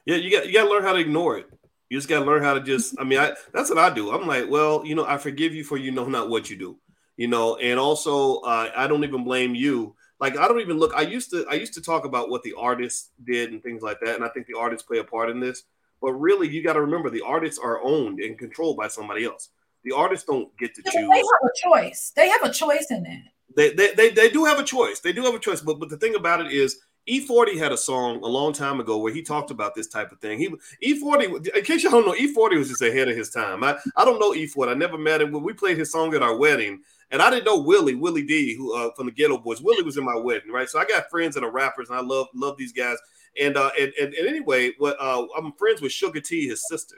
[0.06, 1.48] Yeah, you got you got to learn how to ignore it.
[1.90, 4.12] You just got to learn how to just I mean, I that's what I do.
[4.12, 6.78] I'm like, well, you know, I forgive you for you know not what you do.
[7.16, 10.94] You know, and also uh, I don't even blame you like I don't even look.
[10.96, 14.00] I used to I used to talk about what the artists did and things like
[14.00, 15.64] that, and I think the artists play a part in this.
[16.02, 19.50] But really, you got to remember the artists are owned and controlled by somebody else.
[19.84, 21.10] The artists don't get to yeah, choose.
[21.10, 22.14] They have a choice.
[22.16, 23.24] They have a choice in that.
[23.56, 25.02] They, they, they, they do have a choice.
[25.02, 25.60] They do have a choice.
[25.60, 28.98] But but the thing about it is E40 had a song a long time ago
[28.98, 30.40] where he talked about this type of thing.
[30.40, 33.62] He E40, in case you don't know, E40 was just ahead of his time.
[33.62, 34.70] I, I don't know E40.
[34.70, 35.34] I never met him.
[35.34, 38.56] When we played his song at our wedding, and I didn't know Willie, Willie D,
[38.56, 39.62] who uh, from the Geto Boys.
[39.62, 40.70] Willie was in my wedding, right?
[40.70, 42.98] So I got friends that are rappers, and I love love these guys.
[43.40, 46.96] And uh, and, and, and anyway, what uh, I'm friends with Suga-T, his sister,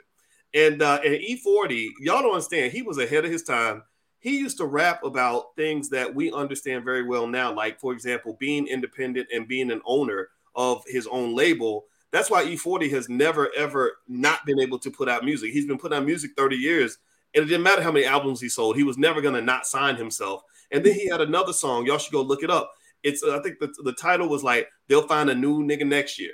[0.54, 1.88] and uh, and E40.
[2.00, 2.72] Y'all don't understand.
[2.72, 3.82] He was ahead of his time.
[4.18, 8.36] He used to rap about things that we understand very well now, like for example,
[8.40, 11.84] being independent and being an owner of his own label.
[12.10, 15.52] That's why E40 has never ever not been able to put out music.
[15.52, 16.98] He's been putting out music 30 years
[17.36, 18.76] it didn't matter how many albums he sold.
[18.76, 20.42] He was never going to not sign himself.
[20.72, 21.86] And then he had another song.
[21.86, 22.72] Y'all should go look it up.
[23.02, 26.18] It's uh, I think the, the title was like they'll find a new nigga next
[26.18, 26.32] year.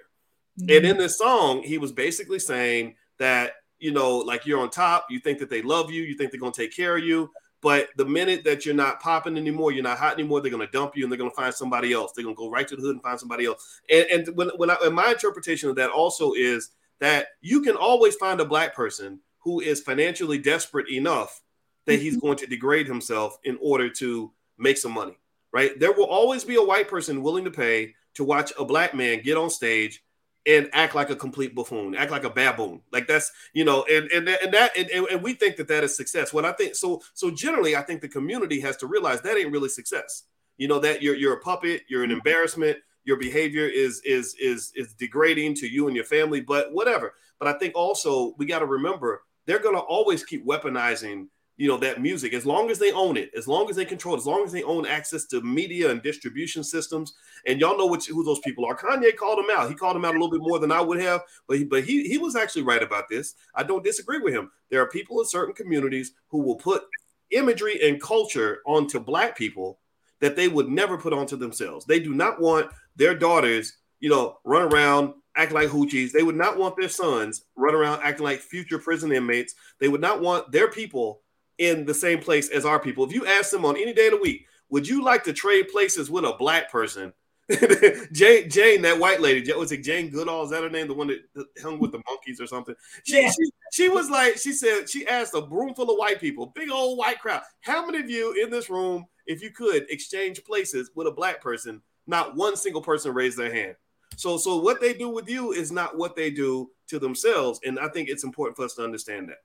[0.61, 0.77] Mm-hmm.
[0.77, 5.07] And in this song, he was basically saying that you know, like you're on top,
[5.11, 7.31] you think that they love you, you think they're gonna take care of you.
[7.61, 10.97] But the minute that you're not popping anymore, you're not hot anymore, they're gonna dump
[10.97, 12.13] you and they're gonna find somebody else.
[12.13, 13.81] They're gonna go right to the hood and find somebody else.
[13.91, 17.75] And, and when when I, and my interpretation of that also is that you can
[17.75, 21.43] always find a black person who is financially desperate enough
[21.87, 22.27] that he's mm-hmm.
[22.27, 25.19] going to degrade himself in order to make some money,
[25.53, 25.79] right?
[25.79, 29.23] There will always be a white person willing to pay to watch a black man
[29.23, 30.03] get on stage
[30.47, 32.81] and act like a complete buffoon, act like a baboon.
[32.93, 35.97] Like that's, you know, and and, and that and, and we think that that is
[35.97, 36.33] success.
[36.33, 39.53] What I think so so generally I think the community has to realize that ain't
[39.53, 40.25] really success.
[40.59, 42.19] You know that you're you're a puppet, you're an mm-hmm.
[42.19, 47.15] embarrassment, your behavior is is is is degrading to you and your family, but whatever.
[47.39, 51.27] But I think also we got to remember they're going to always keep weaponizing
[51.57, 52.33] you know that music.
[52.33, 54.53] As long as they own it as long as they control it as long as
[54.53, 57.15] they own access to media and distribution systems.
[57.47, 58.77] And y'all know what, who those people are.
[58.77, 59.69] Kanye called them out.
[59.69, 61.85] He called them out a little bit more than i would have but he, but
[61.85, 63.35] he, he was actually right about this.
[63.55, 64.51] I don't disagree with him.
[64.71, 66.83] There are people in certain communities who will put
[67.31, 69.79] imagery and culture onto black people
[70.21, 71.85] that they would never put onto themselves.
[71.85, 76.37] They do not want their daughters you know run around acting like hoochies they would
[76.37, 80.51] not want their sons run around acting like future prison inmates they would not want
[80.53, 81.23] their people
[81.59, 83.05] in the same place as our people.
[83.05, 85.69] If you ask them on any day of the week, would you like to trade
[85.69, 87.13] places with a black person?
[88.13, 90.45] Jane, Jane, that white lady, was it Jane Goodall?
[90.45, 90.89] Is that her name?
[90.89, 92.75] The one that hung with the monkeys or something?
[93.05, 93.31] She, yeah.
[93.31, 96.71] she, she was like, she said, she asked a room full of white people, big
[96.71, 97.43] old white crowd.
[97.61, 101.41] How many of you in this room, if you could exchange places with a black
[101.41, 103.77] person, not one single person raised their hand.
[104.17, 107.79] So, so what they do with you is not what they do to themselves, and
[107.79, 109.39] I think it's important for us to understand that.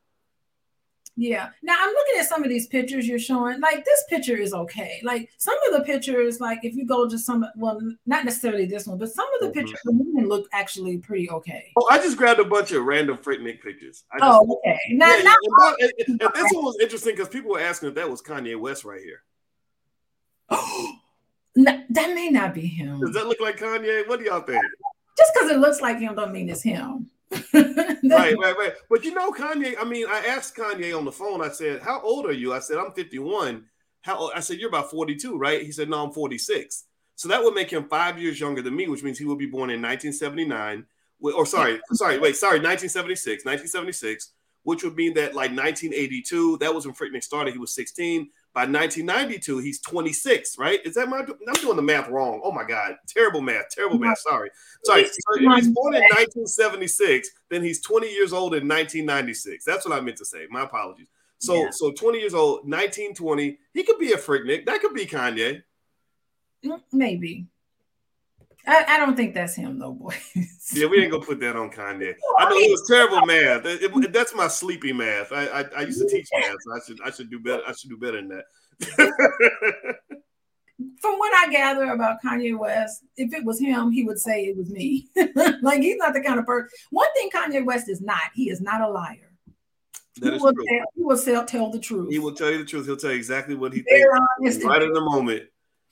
[1.19, 1.49] Yeah.
[1.63, 3.59] Now I'm looking at some of these pictures you're showing.
[3.59, 5.01] Like this picture is okay.
[5.03, 8.85] Like some of the pictures, like if you go to some, well, not necessarily this
[8.85, 9.53] one, but some of the mm-hmm.
[9.53, 11.71] pictures, the women look actually pretty okay.
[11.75, 14.03] Oh, I just grabbed a bunch of random Freaknik pictures.
[14.13, 14.77] Just, oh, okay.
[14.91, 15.35] Now, yeah, now,
[15.79, 18.59] and, and, and this one was interesting because people were asking if that was Kanye
[18.59, 19.23] West right here.
[21.57, 22.99] No, that may not be him.
[22.99, 24.07] Does that look like Kanye?
[24.07, 24.63] What do y'all think?
[25.17, 27.09] Just because it looks like him, don't mean it's him.
[27.31, 28.73] right, right, right.
[28.87, 31.99] But you know, Kanye, I mean, I asked Kanye on the phone, I said, How
[32.01, 32.53] old are you?
[32.53, 33.65] I said, I'm 51.
[34.01, 34.31] How old?
[34.35, 35.63] I said, You're about 42, right?
[35.63, 36.83] He said, No, I'm 46.
[37.15, 39.47] So that would make him five years younger than me, which means he would be
[39.47, 40.85] born in 1979.
[41.21, 46.85] Or sorry, sorry, wait, sorry, 1976, 1976, which would mean that like 1982, that was
[46.85, 47.53] when Freaknik started.
[47.53, 48.29] He was 16.
[48.57, 50.79] By 1992, he's 26, right?
[50.83, 51.19] Is that my?
[51.19, 52.41] I'm doing the math wrong.
[52.43, 54.17] Oh my God, terrible math, terrible math.
[54.17, 54.49] Sorry,
[54.83, 55.05] sorry.
[55.05, 55.11] So
[55.55, 59.63] he's born in 1976, then he's 20 years old in 1996.
[59.63, 60.47] That's what I meant to say.
[60.49, 61.05] My apologies.
[61.37, 61.69] So, yeah.
[61.69, 63.59] so 20 years old, 1920.
[63.75, 64.65] He could be a Freaknik.
[64.65, 65.61] That could be Kanye.
[66.65, 67.45] Mm, maybe.
[68.67, 70.15] I, I, don't think that's him though, boys.
[70.73, 72.15] yeah, we ain't gonna put that on Kanye.
[72.37, 73.65] I know it was terrible math.
[73.65, 75.31] It, it, that's my sleepy math.
[75.31, 77.63] I, I, I used to teach math, so I should I should do better.
[77.65, 78.43] I should do better than that.
[81.01, 84.57] From what I gather about Kanye West, if it was him, he would say it
[84.57, 85.07] was me.
[85.61, 86.69] like he's not the kind of person.
[86.91, 89.31] One thing Kanye West is not, he is not a liar.
[90.19, 90.65] That he will, true.
[90.67, 92.11] Tell, he will tell, tell the truth.
[92.11, 92.85] He will tell you the truth.
[92.85, 94.03] He'll tell you exactly what he Very
[94.41, 95.43] thinks right in the moment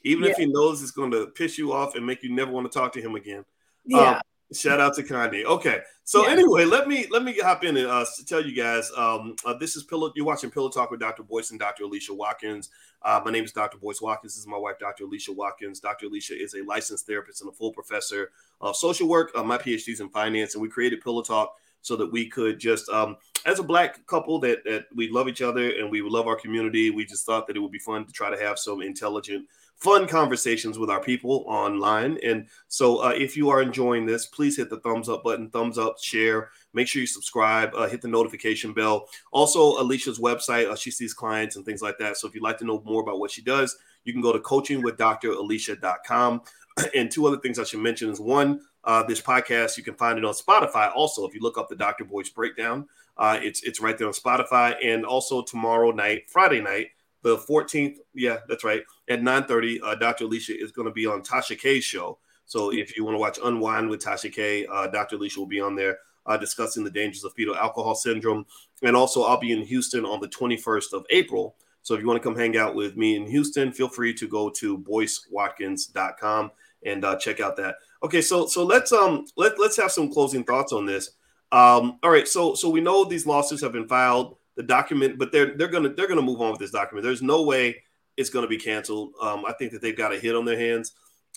[0.05, 0.31] even yeah.
[0.31, 2.79] if he knows it's going to piss you off and make you never want to
[2.79, 3.43] talk to him again.
[3.85, 4.11] Yeah.
[4.11, 4.21] Um,
[4.53, 5.43] shout out to Kanye.
[5.43, 6.33] Okay, so yeah.
[6.33, 8.91] anyway, let me let me hop in and uh, tell you guys.
[8.95, 10.11] Um, uh, this is Pillow.
[10.15, 11.23] You're watching Pillow Talk with Dr.
[11.23, 11.83] Boyce and Dr.
[11.83, 12.69] Alicia Watkins.
[13.01, 13.77] Uh, my name is Dr.
[13.77, 14.33] Boyce Watkins.
[14.33, 15.05] This is my wife, Dr.
[15.05, 15.79] Alicia Watkins.
[15.79, 16.05] Dr.
[16.05, 18.31] Alicia is a licensed therapist and a full professor
[18.61, 19.31] of social work.
[19.35, 22.59] Uh, my PhD is in finance, and we created Pillow Talk so that we could
[22.59, 26.27] just, um, as a black couple, that that we love each other and we love
[26.27, 26.91] our community.
[26.91, 29.47] We just thought that it would be fun to try to have some intelligent
[29.77, 32.17] fun conversations with our people online.
[32.23, 35.77] And so, uh, if you are enjoying this, please hit the thumbs up button, thumbs
[35.77, 36.49] up, share.
[36.73, 39.07] Make sure you subscribe, uh, hit the notification bell.
[39.31, 42.17] Also, Alicia's website, uh, she sees clients and things like that.
[42.17, 44.39] So, if you'd like to know more about what she does, you can go to
[44.39, 46.41] coachingwithdralicia.com.
[46.93, 50.17] And two other things I should mention is one, uh, this podcast you can find
[50.17, 50.91] it on Spotify.
[50.93, 52.03] Also, if you look up the Dr.
[52.03, 52.85] Boyce breakdown,
[53.17, 54.75] uh, it's it's right there on Spotify.
[54.83, 56.87] And also tomorrow night, Friday night,
[57.25, 57.97] the 14th.
[58.13, 58.83] Yeah, that's right.
[59.09, 60.25] At 9:30, uh, Dr.
[60.25, 62.19] Alicia is going to be on Tasha K's show.
[62.45, 65.15] So if you want to watch Unwind with Tasha K, uh, Dr.
[65.15, 65.97] Alicia will be on there
[66.27, 68.45] uh, discussing the dangers of fetal alcohol syndrome.
[68.83, 71.55] And also, I'll be in Houston on the 21st of April.
[71.81, 74.27] So if you want to come hang out with me in Houston, feel free to
[74.27, 76.51] go to boycewatkins.com
[76.85, 77.77] and uh, check out that.
[78.03, 81.11] Okay, so so let's um let let's have some closing thoughts on this.
[81.51, 85.31] Um, all right, so so we know these lawsuits have been filed the document, but
[85.31, 87.03] they're they're gonna they're gonna move on with this document.
[87.03, 87.83] There's no way
[88.17, 89.13] it's gonna be canceled.
[89.21, 90.93] Um, I think that they've got a hit on their hands.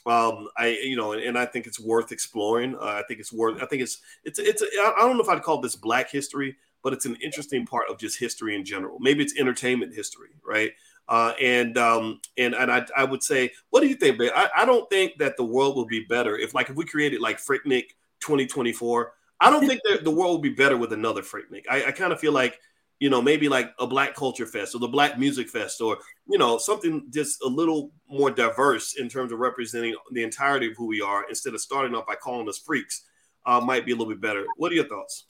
[0.07, 2.77] Um, I you know, and, and I think it's worth exploring.
[2.77, 3.63] Uh, I think it's worth.
[3.63, 4.63] I think it's it's it's.
[4.63, 7.99] I don't know if I'd call this Black history, but it's an interesting part of
[7.99, 8.99] just history in general.
[9.01, 10.73] Maybe it's entertainment history, right?
[11.09, 14.31] Uh, and um, and and I, I would say, what do you think, babe?
[14.35, 17.21] I, I don't think that the world will be better if, like, if we created
[17.21, 17.91] like Freaknik
[18.21, 19.13] 2024.
[19.41, 21.65] I don't think that the world will be better with another Freaknik.
[21.71, 22.59] I, I kind of feel like
[23.01, 26.39] you know, maybe like a Black Culture Fest or the Black Music Fest or, you
[26.39, 30.87] know, something just a little more diverse in terms of representing the entirety of who
[30.87, 33.07] we are instead of starting off by calling us freaks
[33.47, 34.45] uh, might be a little bit better.
[34.57, 35.25] What are your thoughts?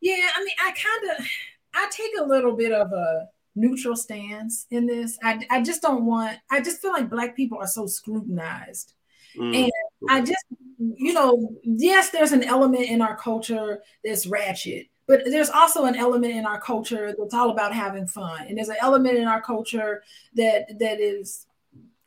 [0.00, 1.26] Yeah, I mean, I kind of,
[1.74, 5.18] I take a little bit of a neutral stance in this.
[5.22, 8.92] I, I just don't want, I just feel like Black people are so scrutinized.
[9.38, 9.64] Mm.
[9.64, 9.72] And
[10.10, 10.44] I just,
[10.78, 15.96] you know, yes, there's an element in our culture that's ratchet but there's also an
[15.96, 18.46] element in our culture that's all about having fun.
[18.46, 20.02] And there's an element in our culture
[20.34, 21.46] that that is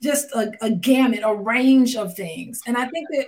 [0.01, 2.61] just a, a gamut a range of things.
[2.67, 3.27] And i think that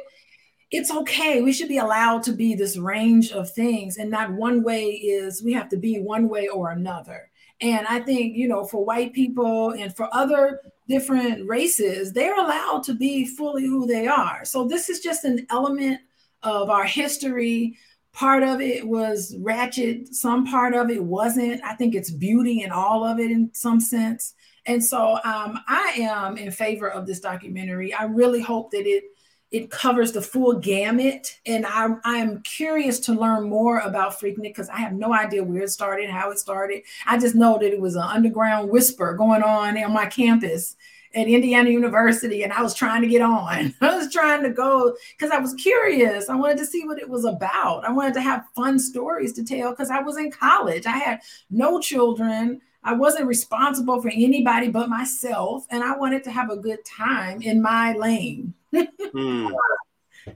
[0.71, 1.41] it's okay.
[1.41, 5.41] We should be allowed to be this range of things and not one way is
[5.43, 7.29] we have to be one way or another.
[7.61, 12.83] And i think you know for white people and for other different races they're allowed
[12.83, 14.45] to be fully who they are.
[14.45, 16.01] So this is just an element
[16.43, 17.77] of our history
[18.13, 21.63] part of it was ratchet some part of it wasn't.
[21.63, 24.33] I think it's beauty in all of it in some sense.
[24.65, 27.93] And so um, i am in favor of this documentary.
[27.93, 29.03] I really hope that it
[29.51, 31.39] it covers the full gamut.
[31.45, 35.63] And i'm i'm curious to learn more about freaknik because i have no idea where
[35.63, 36.83] it started how it started.
[37.05, 40.75] I just know that it was an underground whisper going on on my campus
[41.15, 43.73] at Indiana University and I was trying to get on.
[43.81, 46.29] I was trying to go because I was curious.
[46.29, 47.85] I wanted to see what it was about.
[47.85, 50.85] I wanted to have fun stories to tell because I was in college.
[50.85, 52.61] I had no children.
[52.83, 55.65] I wasn't responsible for anybody but myself.
[55.69, 58.53] And I wanted to have a good time in my lane.
[58.73, 59.47] hmm.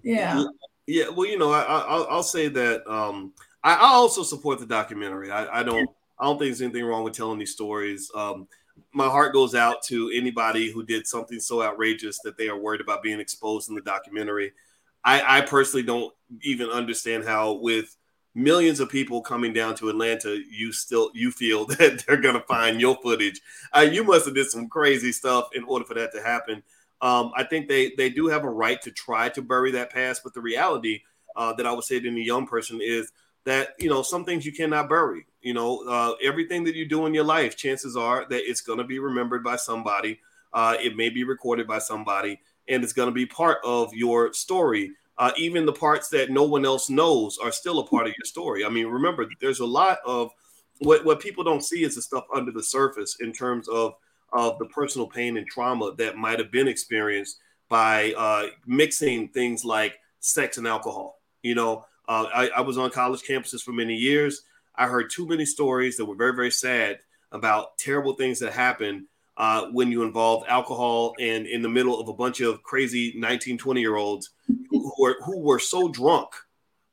[0.02, 0.46] Yeah.
[0.88, 1.10] Yeah.
[1.10, 5.30] Well, you know, I, will say that um, I, I, also support the documentary.
[5.30, 5.88] I, I, don't.
[6.18, 8.10] I don't think there's anything wrong with telling these stories.
[8.16, 8.48] Um,
[8.94, 12.82] my heart goes out to anybody who did something so outrageous that they are worried
[12.82, 14.54] about being exposed in the documentary.
[15.04, 17.96] I, I personally don't even understand how, with
[18.36, 22.80] millions of people coming down to Atlanta, you still you feel that they're gonna find
[22.80, 23.42] your footage.
[23.76, 26.64] Uh, you must have did some crazy stuff in order for that to happen.
[27.02, 30.22] Um, I think they they do have a right to try to bury that past,
[30.24, 31.02] but the reality
[31.36, 33.12] uh, that I would say to any young person is
[33.46, 35.26] that you know some things you cannot bury.
[35.44, 38.80] You know, uh, everything that you do in your life, chances are that it's going
[38.80, 40.20] to be remembered by somebody.
[40.54, 42.40] Uh, it may be recorded by somebody,
[42.70, 44.92] and it's going to be part of your story.
[45.18, 48.26] Uh, even the parts that no one else knows are still a part of your
[48.26, 48.66] story.
[48.66, 50.32] I mean, remember, there's a lot of
[50.80, 53.96] what what people don't see is the stuff under the surface in terms of
[54.32, 57.40] of the personal pain and trauma that might have been experienced
[57.70, 61.20] by uh, mixing things like sex and alcohol.
[61.42, 64.42] You know, uh, I, I was on college campuses for many years.
[64.76, 67.00] I heard too many stories that were very, very sad
[67.32, 69.08] about terrible things that happen
[69.38, 73.58] uh, when you involve alcohol and in the middle of a bunch of crazy 19,
[73.58, 74.32] 20 year olds
[74.70, 76.30] who, were, who were so drunk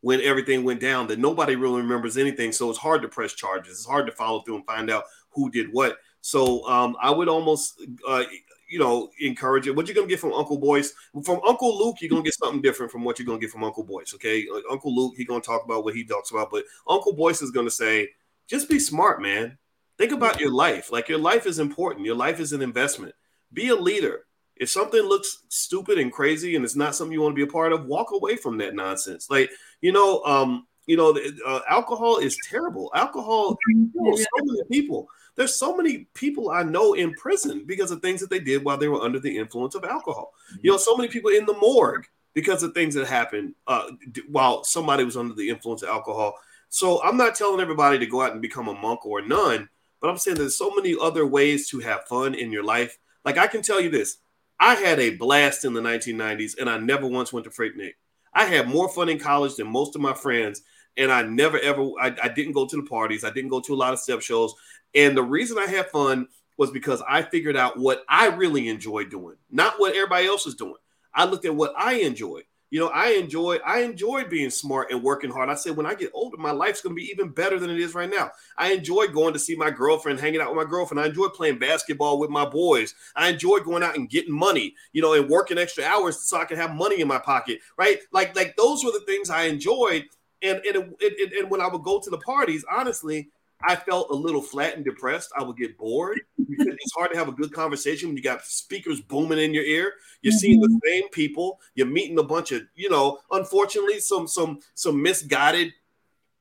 [0.00, 2.52] when everything went down that nobody really remembers anything.
[2.52, 3.72] So it's hard to press charges.
[3.72, 5.98] It's hard to follow through and find out who did what.
[6.22, 8.24] So um, I would almost, uh,
[8.70, 9.74] you know, encourage it.
[9.74, 10.94] What you're gonna get from Uncle Boyce,
[11.24, 13.82] from Uncle Luke, you're gonna get something different from what you're gonna get from Uncle
[13.82, 14.14] Boyce.
[14.14, 17.42] Okay, like Uncle Luke, he's gonna talk about what he talks about, but Uncle Boyce
[17.42, 18.08] is gonna say,
[18.46, 19.58] just be smart, man.
[19.98, 20.92] Think about your life.
[20.92, 22.06] Like your life is important.
[22.06, 23.14] Your life is an investment.
[23.52, 24.26] Be a leader.
[24.56, 27.52] If something looks stupid and crazy and it's not something you want to be a
[27.52, 29.28] part of, walk away from that nonsense.
[29.28, 29.50] Like
[29.80, 32.90] you know, um, you know, uh, alcohol is terrible.
[32.94, 33.58] Alcohol
[33.94, 35.08] kills so many people.
[35.40, 38.76] There's so many people I know in prison because of things that they did while
[38.76, 40.34] they were under the influence of alcohol.
[40.52, 40.58] Mm-hmm.
[40.64, 43.86] You know, so many people in the morgue because of things that happened uh,
[44.28, 46.34] while somebody was under the influence of alcohol.
[46.68, 49.70] So I'm not telling everybody to go out and become a monk or a nun,
[50.02, 52.98] but I'm saying there's so many other ways to have fun in your life.
[53.24, 54.18] Like I can tell you this,
[54.60, 57.94] I had a blast in the 1990s, and I never once went to Freaknik.
[58.34, 60.60] I had more fun in college than most of my friends,
[60.98, 63.24] and I never ever I, I, didn't go to the parties.
[63.24, 64.54] I didn't go to a lot of step shows.
[64.94, 69.04] And the reason I had fun was because I figured out what I really enjoy
[69.04, 70.74] doing, not what everybody else is doing.
[71.14, 72.42] I looked at what I enjoy.
[72.70, 75.48] You know, I enjoy I enjoy being smart and working hard.
[75.48, 77.80] I said when I get older, my life's going to be even better than it
[77.80, 78.30] is right now.
[78.56, 81.00] I enjoy going to see my girlfriend, hanging out with my girlfriend.
[81.00, 82.94] I enjoy playing basketball with my boys.
[83.16, 86.44] I enjoy going out and getting money, you know, and working extra hours so I
[86.44, 87.98] can have money in my pocket, right?
[88.12, 90.04] Like like those were the things I enjoyed.
[90.40, 93.30] And and, it, it, and when I would go to the parties, honestly,
[93.62, 95.30] I felt a little flat and depressed.
[95.36, 96.20] I would get bored.
[96.38, 99.94] it's hard to have a good conversation when you got speakers booming in your ear.
[100.22, 100.38] You're mm-hmm.
[100.38, 100.88] seeing the mm-hmm.
[100.88, 101.60] same people.
[101.74, 105.72] You're meeting a bunch of, you know, unfortunately, some some some misguided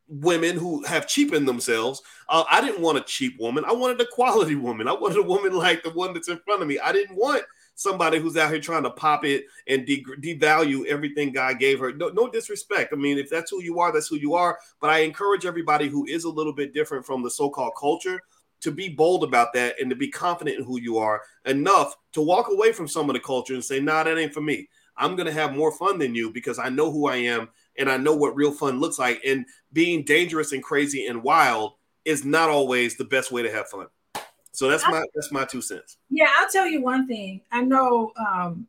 [0.08, 2.02] women who have cheapened themselves.
[2.28, 3.64] Uh, I didn't want a cheap woman.
[3.66, 4.88] I wanted a quality woman.
[4.88, 6.80] I wanted a woman like the one that's in front of me.
[6.80, 7.44] I didn't want
[7.80, 11.94] somebody who's out here trying to pop it and de- devalue everything God gave her.
[11.94, 12.92] No, no disrespect.
[12.92, 14.60] I mean, if that's who you are, that's who you are.
[14.82, 18.20] But I encourage everybody who is a little bit different from the so-called culture
[18.62, 22.22] to be bold about that and to be confident in who you are enough to
[22.22, 24.68] walk away from some of the culture and say, nah, that ain't for me.
[24.98, 27.90] I'm going to have more fun than you because I know who I am and
[27.90, 29.22] I know what real fun looks like.
[29.26, 33.70] And being dangerous and crazy and wild is not always the best way to have
[33.70, 33.88] fun.
[34.52, 35.98] So that's my that's my two cents.
[36.10, 37.42] Yeah, I'll tell you one thing.
[37.52, 38.68] I know um,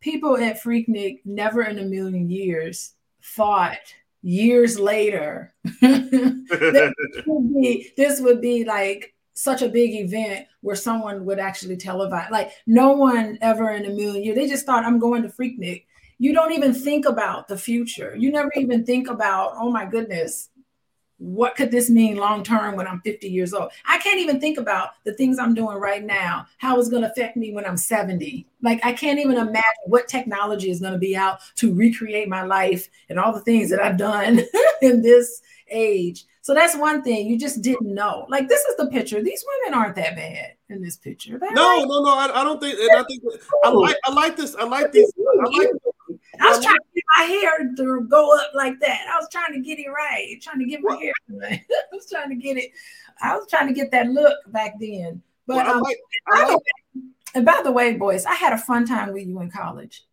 [0.00, 3.78] people at Freaknik never in a million years thought
[4.22, 6.92] years later, this,
[7.26, 12.30] would be, this would be like such a big event where someone would actually televise.
[12.30, 15.84] Like no one ever in a million years, they just thought I'm going to Freaknik.
[16.18, 18.14] You don't even think about the future.
[18.14, 20.49] You never even think about, oh my goodness,
[21.20, 23.70] what could this mean long term when I'm 50 years old?
[23.86, 27.10] I can't even think about the things I'm doing right now, how it's going to
[27.10, 28.46] affect me when I'm 70.
[28.62, 32.42] Like, I can't even imagine what technology is going to be out to recreate my
[32.42, 34.40] life and all the things that I've done
[34.82, 36.24] in this age.
[36.40, 38.24] So that's one thing you just didn't know.
[38.30, 39.22] Like, this is the picture.
[39.22, 41.38] These women aren't that bad in this picture.
[41.38, 42.14] They're no, like, no, no.
[42.14, 42.78] I, I, don't think.
[42.78, 43.22] I think
[43.62, 43.96] I like.
[44.04, 44.56] I like this.
[44.56, 45.12] I like these.
[45.18, 45.68] I like
[46.40, 46.76] I was trying
[47.16, 49.06] my hair to go up like that.
[49.12, 51.12] I was trying to get it right, trying to get my hair.
[51.28, 51.60] Right.
[51.70, 52.72] I was trying to get it.
[53.22, 55.22] I was trying to get that look back then.
[55.46, 55.96] But well, um, like,
[56.30, 57.02] by like, way,
[57.34, 60.04] and by the way, boys, I had a fun time with you in college.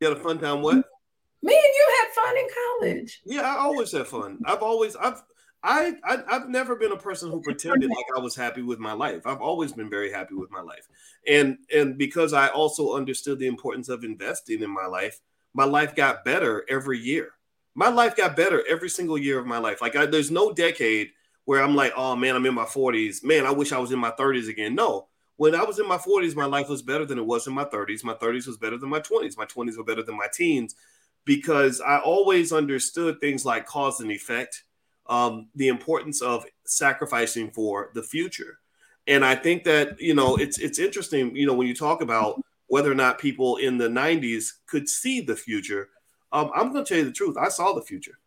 [0.00, 0.62] You had a fun time.
[0.62, 0.74] What?
[0.74, 3.20] Me and you had fun in college.
[3.24, 4.38] Yeah, I always had fun.
[4.44, 5.22] I've always I've
[5.64, 8.92] I, I have never been a person who pretended like I was happy with my
[8.92, 9.26] life.
[9.26, 10.88] I've always been very happy with my life,
[11.26, 15.20] and and because I also understood the importance of investing in my life,
[15.54, 17.30] my life got better every year.
[17.74, 19.80] My life got better every single year of my life.
[19.80, 21.10] Like I, there's no decade
[21.44, 23.24] where I'm like, oh man, I'm in my 40s.
[23.24, 24.74] Man, I wish I was in my 30s again.
[24.74, 27.54] No, when I was in my 40s, my life was better than it was in
[27.54, 28.04] my 30s.
[28.04, 29.36] My 30s was better than my 20s.
[29.36, 30.74] My 20s were better than my teens
[31.24, 34.64] because I always understood things like cause and effect,
[35.06, 38.58] um, the importance of sacrificing for the future.
[39.06, 42.40] And I think that you know it's it's interesting, you know, when you talk about
[42.72, 45.90] whether or not people in the 90s could see the future.
[46.32, 47.36] Um, I'm going to tell you the truth.
[47.36, 48.18] I saw the future.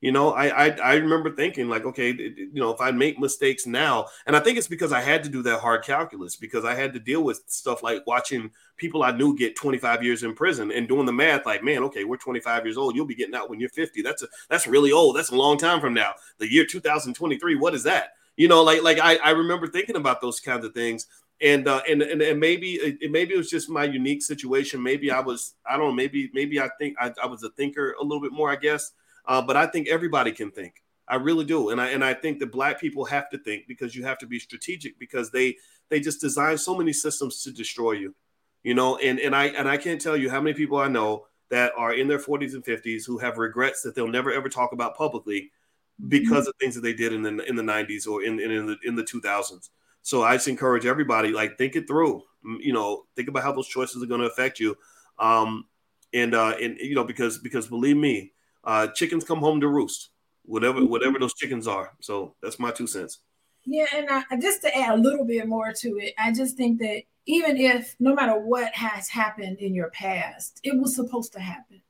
[0.00, 3.64] You know, I, I, I remember thinking like, okay, you know, if I make mistakes
[3.64, 6.74] now, and I think it's because I had to do that hard calculus because I
[6.74, 10.72] had to deal with stuff like watching people I knew get 25 years in prison
[10.72, 11.46] and doing the math.
[11.46, 12.96] Like, man, okay, we're 25 years old.
[12.96, 14.02] You'll be getting out when you're 50.
[14.02, 15.14] That's a that's really old.
[15.14, 16.14] That's a long time from now.
[16.38, 17.54] The year 2023.
[17.54, 18.14] What is that?
[18.36, 21.06] You know, like like I, I remember thinking about those kinds of things
[21.42, 24.82] and uh, and, and and maybe it, maybe it was just my unique situation.
[24.82, 25.92] Maybe I was I don't know.
[25.92, 28.48] Maybe maybe I think I, I was a thinker a little bit more.
[28.48, 28.92] I guess,
[29.26, 30.82] uh, but I think everybody can think.
[31.08, 33.96] I really do, and I and I think that black people have to think because
[33.96, 35.56] you have to be strategic because they
[35.90, 38.14] they just design so many systems to destroy you,
[38.62, 38.96] you know.
[38.98, 41.92] And and I and I can't tell you how many people I know that are
[41.92, 45.50] in their 40s and 50s who have regrets that they'll never ever talk about publicly
[46.08, 46.48] because mm-hmm.
[46.48, 48.76] of things that they did in the in the 90s or in in, in the
[48.84, 49.70] in the 2000s.
[50.02, 52.22] So I just encourage everybody, like, think it through.
[52.60, 54.76] You know, think about how those choices are going to affect you.
[55.18, 55.66] Um,
[56.12, 58.32] and uh, and you know, because because believe me,
[58.64, 60.10] uh, chickens come home to roost.
[60.44, 60.90] Whatever mm-hmm.
[60.90, 61.92] whatever those chickens are.
[62.00, 63.20] So that's my two cents.
[63.64, 66.80] Yeah, and I, just to add a little bit more to it, I just think
[66.80, 71.40] that even if no matter what has happened in your past, it was supposed to
[71.40, 71.80] happen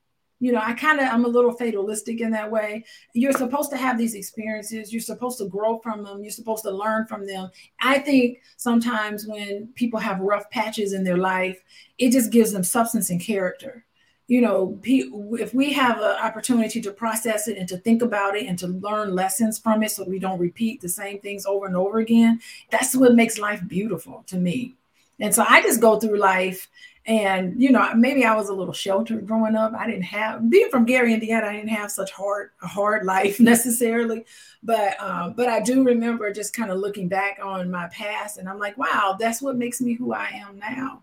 [0.43, 2.84] you know i kind of i'm a little fatalistic in that way.
[3.14, 4.93] You're supposed to have these experiences.
[4.93, 6.20] You're supposed to grow from them.
[6.20, 7.49] You're supposed to learn from them.
[7.80, 11.62] I think sometimes when people have rough patches in their life
[11.97, 13.84] it just gives them substance and character.
[14.26, 18.47] You know if we have an opportunity to process it and to think about it
[18.47, 21.76] and to learn lessons from it so we don't repeat the same things over and
[21.76, 24.74] over again that's what makes life beautiful to me.
[25.20, 26.68] And so i just go through life
[27.07, 29.72] and you know, maybe I was a little sheltered growing up.
[29.74, 31.48] I didn't have being from Gary, Indiana.
[31.48, 34.24] I didn't have such hard a hard life necessarily,
[34.62, 38.48] but um, but I do remember just kind of looking back on my past, and
[38.48, 41.03] I'm like, wow, that's what makes me who I am now.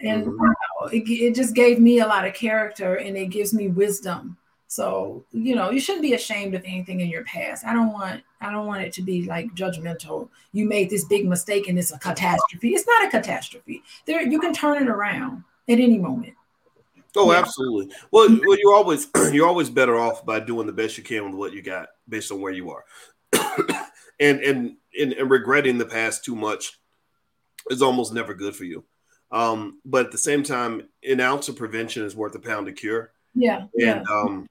[0.00, 0.38] And mm-hmm.
[0.38, 4.36] wow, it, it just gave me a lot of character, and it gives me wisdom
[4.72, 7.66] so, you know, you shouldn't be ashamed of anything in your past.
[7.66, 10.30] I don't want I don't want it to be like judgmental.
[10.52, 12.70] You made this big mistake and it's a catastrophe.
[12.70, 13.82] It's not a catastrophe.
[14.06, 16.32] There you can turn it around at any moment.
[17.14, 17.40] Oh, yeah.
[17.40, 17.94] absolutely.
[18.12, 21.34] Well, well, you're always you're always better off by doing the best you can with
[21.34, 22.84] what you got based on where you are.
[24.20, 26.80] and, and and and regretting the past too much
[27.68, 28.84] is almost never good for you.
[29.32, 32.74] Um, but at the same time, an ounce of prevention is worth a pound of
[32.74, 33.12] cure.
[33.34, 33.66] Yeah.
[33.74, 34.02] And yeah.
[34.10, 34.48] um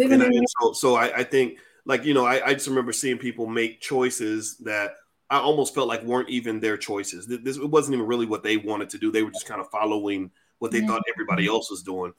[0.00, 2.92] and, I, and so, so I, I, think, like you know, I, I just remember
[2.92, 4.94] seeing people make choices that
[5.30, 7.26] I almost felt like weren't even their choices.
[7.26, 9.10] This it wasn't even really what they wanted to do.
[9.10, 10.88] They were just kind of following what they mm-hmm.
[10.88, 12.12] thought everybody else was doing.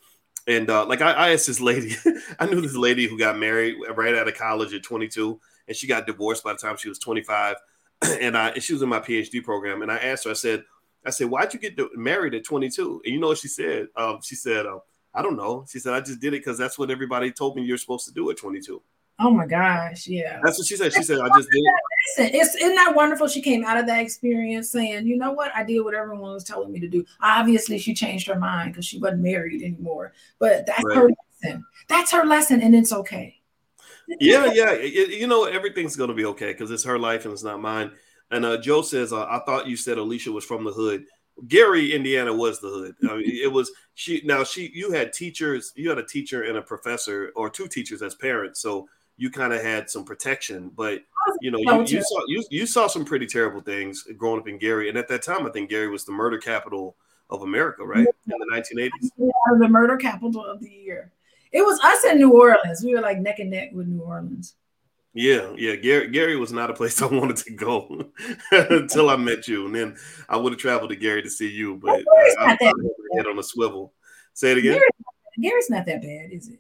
[0.48, 1.96] And uh, like I, I asked this lady,
[2.40, 5.88] I knew this lady who got married right out of college at 22, and she
[5.88, 7.56] got divorced by the time she was 25.
[8.20, 10.66] And I, and she was in my PhD program, and I asked her, I said,
[11.06, 13.02] I said, why'd you get married at 22?
[13.06, 13.88] And you know what she said?
[13.96, 14.80] Um, she said, uh,
[15.14, 15.66] I don't know.
[15.70, 18.14] She said, I just did it because that's what everybody told me you're supposed to
[18.14, 18.82] do at 22.
[19.20, 20.40] Oh my gosh, yeah.
[20.44, 20.92] That's what she said.
[20.92, 22.36] She said, I just did it.
[22.36, 23.28] It's, isn't that wonderful?
[23.28, 25.52] She came out of that experience saying, you know what?
[25.56, 27.06] I did what everyone was telling me to do.
[27.22, 30.14] Obviously, she changed her mind because she wasn't married anymore.
[30.40, 30.98] But that's right.
[30.98, 31.10] her
[31.44, 31.66] lesson.
[31.88, 33.40] That's her lesson, and it's okay.
[34.20, 34.72] yeah, yeah.
[34.72, 37.92] It, you know, everything's gonna be okay because it's her life and it's not mine.
[38.32, 41.06] And uh, Joe says, uh, I thought you said Alicia was from the hood.
[41.48, 42.96] Gary, Indiana was the hood.
[43.10, 44.22] I mean, it was she.
[44.24, 48.02] Now she, you had teachers, you had a teacher and a professor, or two teachers
[48.02, 50.72] as parents, so you kind of had some protection.
[50.76, 51.04] But
[51.42, 54.58] you know, you, you, saw you, you saw some pretty terrible things growing up in
[54.58, 56.96] Gary, and at that time, I think Gary was the murder capital
[57.30, 58.08] of America, right?
[58.08, 61.12] In the 1980s, yeah, the murder capital of the year.
[61.52, 62.84] It was us in New Orleans.
[62.84, 64.56] We were like neck and neck with New Orleans.
[65.14, 65.76] Yeah, yeah.
[65.76, 68.12] Gary, Gary was not a place I wanted to go
[68.52, 69.96] until I met you, and then
[70.28, 72.74] I would have traveled to Gary to see you, but I, I, I
[73.16, 73.94] head on a swivel.
[74.34, 74.74] Say it again.
[74.74, 74.90] Gary's,
[75.40, 76.60] Gary's not that bad, is it?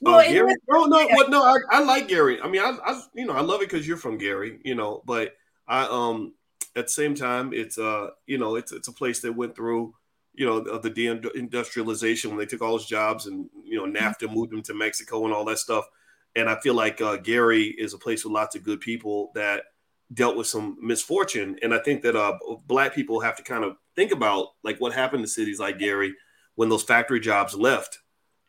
[0.00, 0.54] Well, uh, Gary?
[0.68, 1.30] no, no, what?
[1.30, 2.40] No, I, I like Gary.
[2.40, 5.02] I mean, I, I you know, I love it because you're from Gary, you know.
[5.04, 5.34] But
[5.66, 6.34] I, um,
[6.76, 9.94] at the same time, it's uh, you know, it's it's a place that went through,
[10.34, 14.52] you know, the deindustrialization when they took all those jobs and you know, NAFTA moved
[14.52, 15.88] them to Mexico and all that stuff
[16.36, 19.64] and I feel like uh, Gary is a place with lots of good people that
[20.12, 21.58] dealt with some misfortune.
[21.62, 24.92] And I think that uh, black people have to kind of think about like what
[24.92, 26.14] happened to cities like Gary
[26.54, 27.98] when those factory jobs left,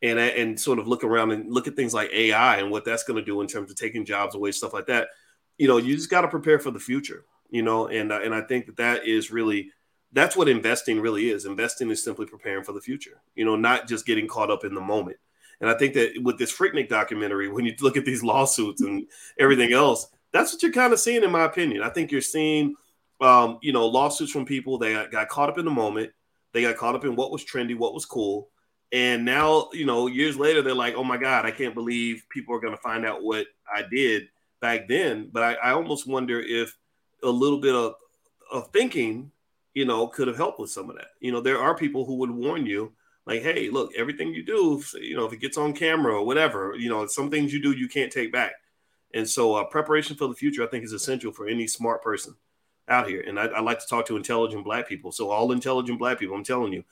[0.01, 3.03] and and sort of look around and look at things like AI and what that's
[3.03, 5.07] going to do in terms of taking jobs away, stuff like that.
[5.57, 7.23] You know, you just got to prepare for the future.
[7.49, 9.71] You know, and uh, and I think that that is really
[10.11, 11.45] that's what investing really is.
[11.45, 13.21] Investing is simply preparing for the future.
[13.35, 15.17] You know, not just getting caught up in the moment.
[15.61, 19.07] And I think that with this Freaknik documentary, when you look at these lawsuits and
[19.39, 21.83] everything else, that's what you're kind of seeing, in my opinion.
[21.83, 22.75] I think you're seeing,
[23.21, 26.11] um, you know, lawsuits from people that got caught up in the moment.
[26.53, 28.49] They got caught up in what was trendy, what was cool.
[28.91, 32.55] And now, you know, years later, they're like, oh my God, I can't believe people
[32.55, 34.29] are going to find out what I did
[34.61, 35.29] back then.
[35.31, 36.75] But I, I almost wonder if
[37.23, 37.95] a little bit of,
[38.51, 39.31] of thinking,
[39.73, 41.09] you know, could have helped with some of that.
[41.19, 42.93] You know, there are people who would warn you
[43.27, 46.73] like, hey, look, everything you do, you know, if it gets on camera or whatever,
[46.77, 48.53] you know, some things you do you can't take back.
[49.13, 52.35] And so, uh, preparation for the future, I think, is essential for any smart person
[52.87, 53.21] out here.
[53.27, 55.11] And I, I like to talk to intelligent black people.
[55.11, 56.85] So, all intelligent black people, I'm telling you,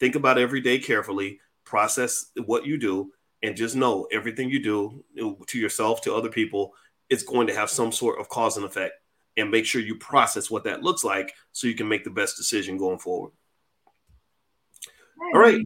[0.00, 3.12] think about every day carefully, process what you do,
[3.42, 5.04] and just know everything you do
[5.46, 6.72] to yourself, to other people,
[7.10, 8.94] it's going to have some sort of cause and effect.
[9.36, 12.36] And make sure you process what that looks like so you can make the best
[12.36, 13.32] decision going forward.
[15.34, 15.64] All right.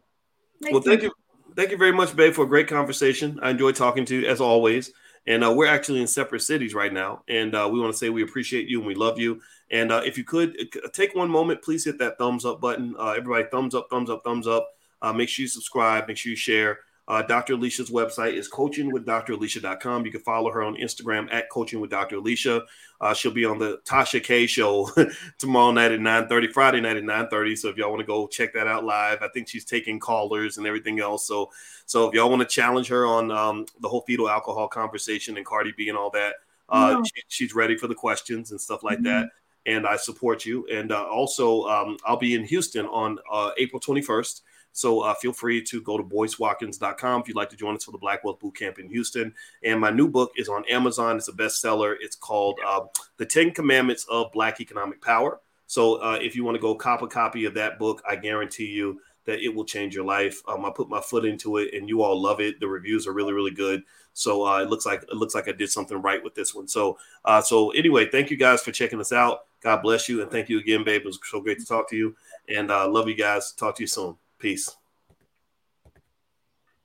[0.61, 1.11] Well, thank you.
[1.55, 3.39] Thank you very much, Babe, for a great conversation.
[3.41, 4.91] I enjoyed talking to you as always.
[5.25, 7.23] And uh, we're actually in separate cities right now.
[7.27, 9.41] And uh, we want to say we appreciate you and we love you.
[9.71, 12.95] And uh, if you could uh, take one moment, please hit that thumbs up button.
[12.97, 14.69] Uh, everybody, thumbs up, thumbs up, thumbs up.
[15.01, 16.07] Uh, make sure you subscribe.
[16.07, 16.79] Make sure you share.
[17.07, 17.53] Uh, Dr.
[17.53, 20.05] Alicia's website is coachingwithdralicia.com.
[20.05, 22.17] You can follow her on Instagram at coaching with Dr.
[22.17, 22.63] Alicia.
[22.99, 24.89] Uh, she'll be on the Tasha K show
[25.37, 27.57] tomorrow night at 9:30, Friday night at 9:30.
[27.57, 30.57] So if y'all want to go check that out live, I think she's taking callers
[30.57, 31.25] and everything else.
[31.25, 31.49] So
[31.85, 35.45] so if y'all want to challenge her on um, the whole fetal alcohol conversation and
[35.45, 36.35] Cardi B and all that,
[36.67, 37.03] uh, no.
[37.03, 39.05] she, she's ready for the questions and stuff like mm-hmm.
[39.05, 39.29] that.
[39.65, 40.65] And I support you.
[40.71, 44.41] And uh, also, um, I'll be in Houston on uh, April 21st.
[44.77, 47.91] So uh, feel free to go to boycewatkins.com if you'd like to join us for
[47.91, 49.33] the Black Wealth Boot Camp in Houston.
[49.63, 51.17] And my new book is on Amazon.
[51.17, 51.95] It's a bestseller.
[51.99, 52.81] It's called uh,
[53.17, 55.41] The 10 Commandments of Black Economic Power.
[55.65, 58.67] So uh, if you want to go cop a copy of that book, I guarantee
[58.67, 60.43] you that it will change your life.
[60.47, 62.59] Um, I put my foot into it, and you all love it.
[62.59, 63.81] The reviews are really, really good.
[64.13, 66.67] So uh, it looks like it looks like I did something right with this one.
[66.67, 69.39] So uh, so anyway, thank you guys for checking us out.
[69.61, 71.01] God bless you, and thank you again, babe.
[71.01, 72.15] It was so great to talk to you,
[72.47, 73.53] and uh, love you guys.
[73.53, 74.15] Talk to you soon.
[74.39, 74.77] Peace.